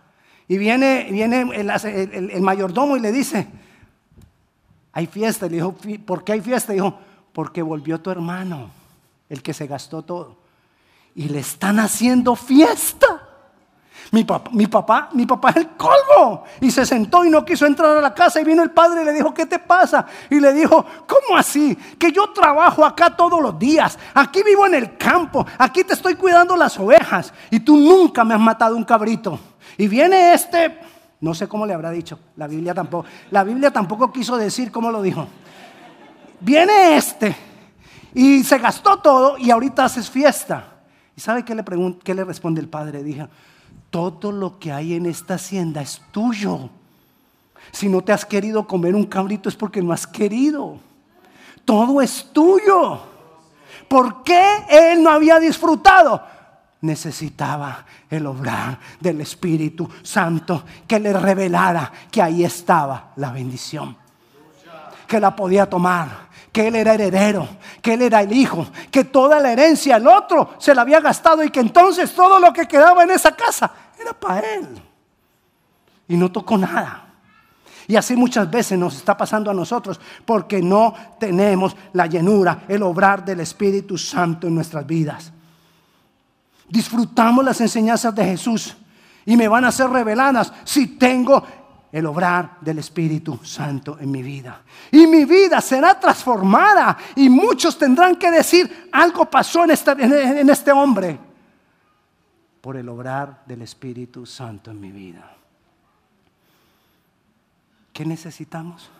y 0.48 0.58
viene, 0.58 1.08
viene 1.10 1.40
el, 1.54 2.40
mayordomo 2.42 2.96
y 2.96 3.00
le 3.00 3.12
dice, 3.12 3.46
hay 4.92 5.06
fiesta. 5.06 5.46
le 5.46 5.56
dijo, 5.56 5.74
¿por 6.04 6.22
qué 6.24 6.32
hay 6.32 6.40
fiesta? 6.40 6.72
Y 6.72 6.76
dijo, 6.76 6.98
porque 7.32 7.62
volvió 7.62 8.00
tu 8.00 8.10
hermano, 8.10 8.70
el 9.28 9.42
que 9.42 9.54
se 9.54 9.66
gastó 9.66 10.02
todo. 10.02 10.45
Y 11.16 11.28
le 11.28 11.40
están 11.40 11.80
haciendo 11.80 12.36
fiesta. 12.36 13.22
Mi 14.12 14.22
papá, 14.22 14.50
mi 14.52 14.66
papá, 14.68 15.08
mi 15.14 15.26
papá 15.26 15.50
es 15.50 15.56
el 15.56 15.68
colmo. 15.70 16.44
Y 16.60 16.70
se 16.70 16.86
sentó 16.86 17.24
y 17.24 17.30
no 17.30 17.44
quiso 17.44 17.66
entrar 17.66 17.96
a 17.96 18.00
la 18.00 18.14
casa. 18.14 18.40
Y 18.40 18.44
vino 18.44 18.62
el 18.62 18.70
padre 18.70 19.02
y 19.02 19.04
le 19.04 19.12
dijo, 19.12 19.34
¿qué 19.34 19.46
te 19.46 19.58
pasa? 19.58 20.06
Y 20.30 20.38
le 20.38 20.52
dijo, 20.52 20.84
¿cómo 21.06 21.36
así? 21.36 21.74
Que 21.98 22.12
yo 22.12 22.30
trabajo 22.30 22.84
acá 22.84 23.16
todos 23.16 23.42
los 23.42 23.58
días. 23.58 23.98
Aquí 24.14 24.42
vivo 24.44 24.66
en 24.66 24.74
el 24.74 24.96
campo. 24.96 25.44
Aquí 25.58 25.82
te 25.82 25.94
estoy 25.94 26.14
cuidando 26.14 26.56
las 26.56 26.78
ovejas. 26.78 27.32
Y 27.50 27.60
tú 27.60 27.76
nunca 27.76 28.22
me 28.24 28.34
has 28.34 28.40
matado 28.40 28.76
un 28.76 28.84
cabrito. 28.84 29.40
Y 29.76 29.88
viene 29.88 30.34
este, 30.34 30.78
no 31.20 31.34
sé 31.34 31.48
cómo 31.48 31.66
le 31.66 31.74
habrá 31.74 31.90
dicho, 31.90 32.18
la 32.36 32.46
Biblia 32.46 32.72
tampoco, 32.72 33.06
la 33.30 33.44
Biblia 33.44 33.70
tampoco 33.70 34.12
quiso 34.12 34.36
decir 34.36 34.70
cómo 34.70 34.90
lo 34.90 35.02
dijo. 35.02 35.26
Viene 36.40 36.96
este 36.96 37.34
y 38.14 38.44
se 38.44 38.58
gastó 38.58 38.98
todo 38.98 39.36
y 39.38 39.50
ahorita 39.50 39.84
haces 39.84 40.08
fiesta. 40.08 40.75
¿Y 41.16 41.20
sabe 41.20 41.44
qué 41.44 41.54
le, 41.54 41.64
qué 42.04 42.14
le 42.14 42.24
responde 42.24 42.60
el 42.60 42.68
padre? 42.68 43.02
Dije, 43.02 43.26
todo 43.90 44.30
lo 44.32 44.58
que 44.58 44.72
hay 44.72 44.94
en 44.94 45.06
esta 45.06 45.34
hacienda 45.34 45.80
es 45.80 46.02
tuyo. 46.12 46.68
Si 47.72 47.88
no 47.88 48.02
te 48.02 48.12
has 48.12 48.24
querido 48.24 48.66
comer 48.66 48.94
un 48.94 49.06
cabrito 49.06 49.48
es 49.48 49.56
porque 49.56 49.82
no 49.82 49.92
has 49.92 50.06
querido. 50.06 50.78
Todo 51.64 52.00
es 52.00 52.30
tuyo. 52.32 53.00
¿Por 53.88 54.22
qué 54.22 54.44
él 54.68 55.02
no 55.02 55.10
había 55.10 55.40
disfrutado? 55.40 56.36
necesitaba 56.86 57.84
el 58.08 58.26
obrar 58.26 58.78
del 59.00 59.20
Espíritu 59.20 59.88
Santo 60.02 60.64
que 60.86 61.00
le 61.00 61.12
revelara 61.12 61.90
que 62.10 62.22
ahí 62.22 62.44
estaba 62.44 63.12
la 63.16 63.32
bendición, 63.32 63.96
que 65.06 65.20
la 65.20 65.34
podía 65.34 65.68
tomar, 65.68 66.25
que 66.56 66.68
él 66.68 66.76
era 66.76 66.94
heredero, 66.94 67.46
que 67.82 67.92
él 67.92 68.00
era 68.00 68.22
el 68.22 68.32
hijo, 68.32 68.66
que 68.90 69.04
toda 69.04 69.38
la 69.40 69.52
herencia 69.52 69.96
el 69.96 70.08
otro 70.08 70.54
se 70.56 70.74
la 70.74 70.80
había 70.80 71.00
gastado 71.00 71.44
y 71.44 71.50
que 71.50 71.60
entonces 71.60 72.14
todo 72.14 72.40
lo 72.40 72.50
que 72.50 72.66
quedaba 72.66 73.02
en 73.02 73.10
esa 73.10 73.32
casa 73.32 73.70
era 74.00 74.12
para 74.12 74.40
él. 74.40 74.66
Y 76.08 76.16
no 76.16 76.32
tocó 76.32 76.56
nada. 76.56 77.04
Y 77.86 77.96
así 77.96 78.16
muchas 78.16 78.50
veces 78.50 78.78
nos 78.78 78.96
está 78.96 79.14
pasando 79.16 79.50
a 79.50 79.54
nosotros 79.54 80.00
porque 80.24 80.62
no 80.62 80.94
tenemos 81.20 81.76
la 81.92 82.06
llenura, 82.06 82.64
el 82.68 82.82
obrar 82.82 83.22
del 83.22 83.40
Espíritu 83.40 83.98
Santo 83.98 84.46
en 84.46 84.54
nuestras 84.54 84.86
vidas 84.86 85.32
disfrutamos 86.68 87.44
las 87.44 87.60
enseñanzas 87.60 88.14
de 88.14 88.24
Jesús 88.24 88.76
y 89.24 89.36
me 89.36 89.48
van 89.48 89.64
a 89.64 89.72
ser 89.72 89.90
reveladas 89.90 90.52
si 90.64 90.86
tengo 90.98 91.44
el 91.92 92.06
obrar 92.06 92.58
del 92.60 92.78
Espíritu 92.78 93.40
Santo 93.44 93.98
en 94.00 94.10
mi 94.10 94.22
vida. 94.22 94.62
Y 94.90 95.06
mi 95.06 95.24
vida 95.24 95.60
será 95.60 95.98
transformada 95.98 96.96
y 97.14 97.28
muchos 97.28 97.78
tendrán 97.78 98.16
que 98.16 98.30
decir, 98.30 98.88
algo 98.92 99.28
pasó 99.30 99.64
en 99.64 99.70
este, 99.70 99.92
en 99.92 100.50
este 100.50 100.72
hombre 100.72 101.18
por 102.60 102.76
el 102.76 102.88
obrar 102.88 103.42
del 103.46 103.62
Espíritu 103.62 104.26
Santo 104.26 104.70
en 104.70 104.80
mi 104.80 104.90
vida. 104.90 105.36
¿Qué 107.92 108.04
necesitamos? 108.04 108.90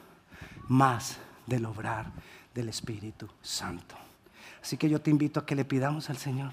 Más 0.68 1.18
del 1.46 1.66
obrar 1.66 2.06
del 2.54 2.68
Espíritu 2.68 3.28
Santo. 3.42 3.94
Así 4.62 4.76
que 4.76 4.88
yo 4.88 5.00
te 5.00 5.10
invito 5.10 5.40
a 5.40 5.46
que 5.46 5.54
le 5.54 5.64
pidamos 5.64 6.08
al 6.10 6.16
Señor 6.16 6.52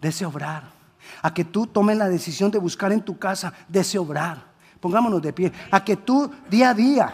de 0.00 0.08
ese 0.08 0.26
obrar. 0.26 0.64
A 1.22 1.32
que 1.32 1.44
tú 1.44 1.66
tomes 1.66 1.96
la 1.96 2.08
decisión 2.08 2.50
de 2.50 2.58
buscar 2.58 2.92
en 2.92 3.02
tu 3.02 3.18
casa 3.18 3.52
de 3.68 3.80
ese 3.80 3.98
obrar. 3.98 4.53
Pongámonos 4.84 5.22
de 5.22 5.32
pie. 5.32 5.50
A 5.70 5.82
que 5.82 5.96
tú 5.96 6.30
día 6.50 6.68
a 6.68 6.74
día, 6.74 7.10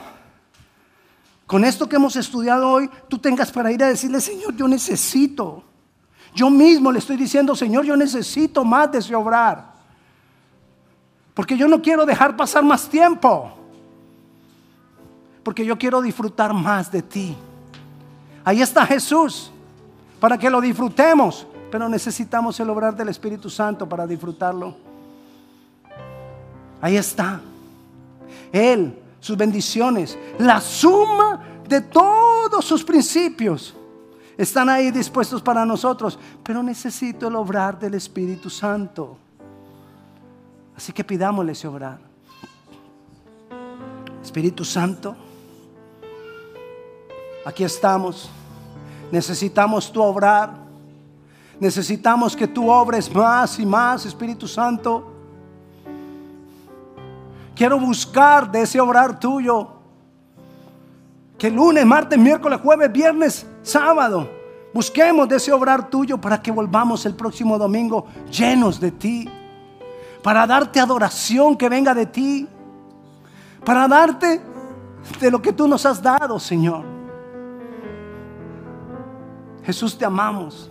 con 1.46 1.64
esto 1.64 1.88
que 1.88 1.94
hemos 1.94 2.16
estudiado 2.16 2.68
hoy, 2.68 2.90
tú 3.06 3.16
tengas 3.16 3.52
para 3.52 3.70
ir 3.70 3.80
a 3.84 3.86
decirle, 3.86 4.20
Señor, 4.20 4.56
yo 4.56 4.66
necesito. 4.66 5.62
Yo 6.34 6.50
mismo 6.50 6.90
le 6.90 6.98
estoy 6.98 7.16
diciendo, 7.16 7.54
Señor, 7.54 7.84
yo 7.84 7.96
necesito 7.96 8.64
más 8.64 8.90
de 8.90 8.98
ese 8.98 9.14
obrar. 9.14 9.70
Porque 11.32 11.56
yo 11.56 11.68
no 11.68 11.80
quiero 11.80 12.04
dejar 12.04 12.36
pasar 12.36 12.64
más 12.64 12.88
tiempo. 12.88 13.52
Porque 15.44 15.64
yo 15.64 15.78
quiero 15.78 16.02
disfrutar 16.02 16.52
más 16.52 16.90
de 16.90 17.02
ti. 17.02 17.36
Ahí 18.44 18.60
está 18.62 18.84
Jesús, 18.84 19.52
para 20.18 20.36
que 20.36 20.50
lo 20.50 20.60
disfrutemos 20.60 21.46
pero 21.70 21.88
necesitamos 21.88 22.58
el 22.58 22.68
obrar 22.68 22.96
del 22.96 23.10
Espíritu 23.10 23.48
Santo 23.48 23.88
para 23.88 24.04
disfrutarlo. 24.04 24.74
Ahí 26.80 26.96
está. 26.96 27.40
Él, 28.52 28.98
sus 29.20 29.36
bendiciones, 29.36 30.18
la 30.38 30.60
suma 30.60 31.40
de 31.68 31.80
todos 31.80 32.64
sus 32.64 32.82
principios 32.82 33.74
están 34.36 34.68
ahí 34.70 34.90
dispuestos 34.90 35.42
para 35.42 35.66
nosotros, 35.66 36.18
pero 36.42 36.62
necesito 36.62 37.28
el 37.28 37.36
obrar 37.36 37.78
del 37.78 37.94
Espíritu 37.94 38.48
Santo. 38.48 39.18
Así 40.74 40.92
que 40.92 41.04
pidámosle 41.04 41.52
ese 41.52 41.68
obrar. 41.68 41.98
Espíritu 44.22 44.64
Santo, 44.64 45.14
aquí 47.44 47.64
estamos. 47.64 48.30
Necesitamos 49.12 49.92
tu 49.92 50.02
obrar. 50.02 50.54
Necesitamos 51.58 52.34
que 52.34 52.48
tú 52.48 52.70
obres 52.70 53.14
más 53.14 53.58
y 53.58 53.66
más, 53.66 54.06
Espíritu 54.06 54.48
Santo. 54.48 55.09
Quiero 57.60 57.78
buscar 57.78 58.50
de 58.50 58.62
ese 58.62 58.80
obrar 58.80 59.20
tuyo. 59.20 59.68
Que 61.36 61.50
lunes, 61.50 61.84
martes, 61.84 62.18
miércoles, 62.18 62.58
jueves, 62.62 62.90
viernes, 62.90 63.46
sábado, 63.60 64.30
busquemos 64.72 65.28
de 65.28 65.36
ese 65.36 65.52
obrar 65.52 65.90
tuyo 65.90 66.18
para 66.18 66.40
que 66.40 66.50
volvamos 66.50 67.04
el 67.04 67.14
próximo 67.14 67.58
domingo 67.58 68.06
llenos 68.30 68.80
de 68.80 68.92
ti. 68.92 69.28
Para 70.22 70.46
darte 70.46 70.80
adoración 70.80 71.54
que 71.54 71.68
venga 71.68 71.92
de 71.92 72.06
ti. 72.06 72.48
Para 73.62 73.86
darte 73.86 74.40
de 75.20 75.30
lo 75.30 75.42
que 75.42 75.52
tú 75.52 75.68
nos 75.68 75.84
has 75.84 76.02
dado, 76.02 76.40
Señor. 76.40 76.82
Jesús, 79.64 79.98
te 79.98 80.06
amamos. 80.06 80.70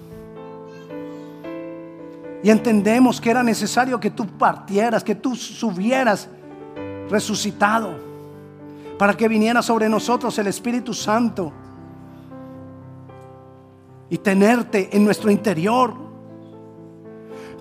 Y 2.41 2.49
entendemos 2.49 3.21
que 3.21 3.30
era 3.30 3.43
necesario 3.43 3.99
que 3.99 4.10
tú 4.10 4.25
partieras, 4.25 5.04
que 5.04 5.13
tú 5.13 5.36
subieras 5.36 6.28
resucitado, 7.09 7.95
para 8.97 9.15
que 9.15 9.27
viniera 9.27 9.61
sobre 9.61 9.89
nosotros 9.89 10.37
el 10.39 10.47
Espíritu 10.47 10.93
Santo 10.93 11.51
y 14.09 14.17
tenerte 14.17 14.89
en 14.95 15.05
nuestro 15.05 15.29
interior. 15.29 15.93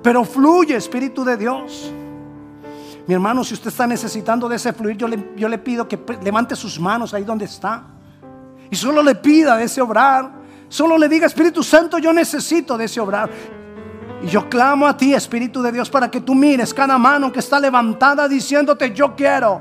Pero 0.03 0.25
fluye, 0.25 0.77
Espíritu 0.77 1.25
de 1.25 1.37
Dios. 1.37 1.93
Mi 3.07 3.15
hermano, 3.15 3.43
si 3.43 3.55
usted 3.55 3.69
está 3.69 3.87
necesitando 3.87 4.49
de 4.49 4.57
ese 4.57 4.73
fluir, 4.73 4.97
yo 4.97 5.09
le, 5.49 5.59
pido 5.59 5.89
que 5.89 5.99
levante 6.23 6.55
sus 6.55 6.79
manos 6.79 7.15
ahí 7.15 7.25
donde 7.25 7.47
está. 7.47 7.85
Y 8.71 8.77
solo 8.77 9.03
le 9.03 9.15
pida 9.15 9.57
de 9.57 9.65
ese 9.65 9.81
obrar. 9.81 10.31
Solo 10.69 10.99
le 10.99 11.09
diga, 11.09 11.27
Espíritu 11.27 11.63
Santo, 11.63 11.99
yo 11.99 12.13
necesito 12.13 12.77
de 12.77 12.85
ese 12.85 13.01
obrar. 13.01 13.31
Y 14.23 14.27
yo 14.27 14.49
clamo 14.49 14.87
a 14.87 14.97
ti, 14.97 15.15
Espíritu 15.15 15.63
de 15.63 15.73
Dios, 15.73 15.89
para 15.89 16.11
que 16.11 16.21
tú 16.21 16.35
mires 16.35 16.75
cada 16.75 16.99
mano 16.99 17.33
que 17.33 17.39
está 17.39 17.61
levantada 17.61 18.27
diciéndote, 18.29 18.93
yo 18.93 19.15
quiero, 19.15 19.61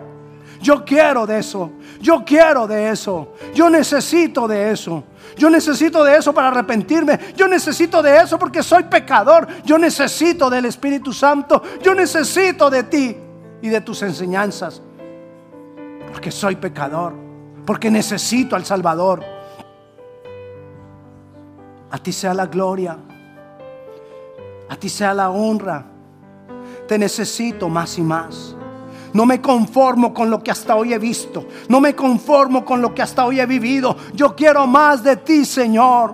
yo 0.61 0.84
quiero 0.84 1.27
de 1.27 1.39
eso, 1.39 1.71
yo 2.01 2.23
quiero 2.25 2.65
de 2.65 2.89
eso, 2.89 3.34
yo 3.53 3.69
necesito 3.69 4.47
de 4.47 4.71
eso. 4.71 5.03
Yo 5.36 5.49
necesito 5.49 6.03
de 6.03 6.17
eso 6.17 6.34
para 6.34 6.47
arrepentirme. 6.47 7.19
Yo 7.36 7.47
necesito 7.47 8.01
de 8.01 8.17
eso 8.17 8.39
porque 8.39 8.63
soy 8.63 8.84
pecador. 8.84 9.47
Yo 9.63 9.77
necesito 9.77 10.49
del 10.49 10.65
Espíritu 10.65 11.13
Santo. 11.13 11.61
Yo 11.82 11.93
necesito 11.93 12.69
de 12.69 12.84
ti 12.84 13.15
y 13.61 13.69
de 13.69 13.82
tus 13.82 14.01
enseñanzas. 14.01 14.82
Porque 16.11 16.32
soy 16.32 16.55
pecador. 16.55 17.13
Porque 17.65 17.91
necesito 17.91 18.55
al 18.55 18.65
Salvador. 18.65 19.23
A 21.91 21.97
ti 21.99 22.11
sea 22.11 22.34
la 22.34 22.47
gloria. 22.47 22.97
A 24.70 24.76
ti 24.76 24.89
sea 24.89 25.13
la 25.13 25.30
honra. 25.30 25.86
Te 26.88 26.97
necesito 26.97 27.70
más 27.70 27.97
y 27.97 28.01
más. 28.01 28.55
No 29.13 29.26
me 29.26 29.41
conformo 29.41 30.13
con 30.13 30.30
lo 30.30 30.43
que 30.43 30.51
hasta 30.51 30.76
hoy 30.76 30.93
he 30.93 30.99
visto. 30.99 31.47
No 31.70 31.80
me 31.80 31.95
conformo 31.95 32.63
con 32.63 32.82
lo 32.82 32.93
que 32.93 33.01
hasta 33.01 33.26
hoy 33.26 33.39
he 33.39 33.45
vivido. 33.45 33.95
Yo 34.13 34.36
quiero 34.36 34.68
más 34.68 35.03
de 35.03 35.18
ti, 35.18 35.45
Señor. 35.45 36.13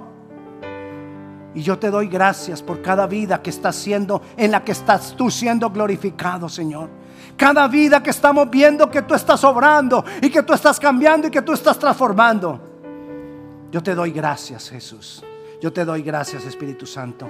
Y 1.56 1.62
yo 1.62 1.78
te 1.78 1.92
doy 1.92 2.08
gracias 2.08 2.64
por 2.64 2.82
cada 2.82 3.06
vida 3.06 3.42
que 3.42 3.50
estás 3.50 3.76
siendo, 3.76 4.22
en 4.38 4.52
la 4.52 4.64
que 4.64 4.72
estás 4.72 5.16
tú 5.16 5.30
siendo 5.30 5.70
glorificado, 5.70 6.50
Señor. 6.50 6.90
Cada 7.38 7.68
vida 7.68 8.02
que 8.02 8.10
estamos 8.10 8.50
viendo 8.50 8.90
que 8.90 9.02
tú 9.04 9.14
estás 9.14 9.44
obrando 9.44 10.04
y 10.22 10.30
que 10.30 10.42
tú 10.44 10.54
estás 10.54 10.80
cambiando 10.80 11.28
y 11.28 11.32
que 11.32 11.42
tú 11.42 11.54
estás 11.54 11.78
transformando. 11.78 12.60
Yo 13.72 13.82
te 13.82 13.94
doy 13.96 14.12
gracias, 14.12 14.70
Jesús. 14.70 15.24
Yo 15.62 15.72
te 15.72 15.86
doy 15.86 16.02
gracias, 16.02 16.46
Espíritu 16.46 16.86
Santo, 16.86 17.30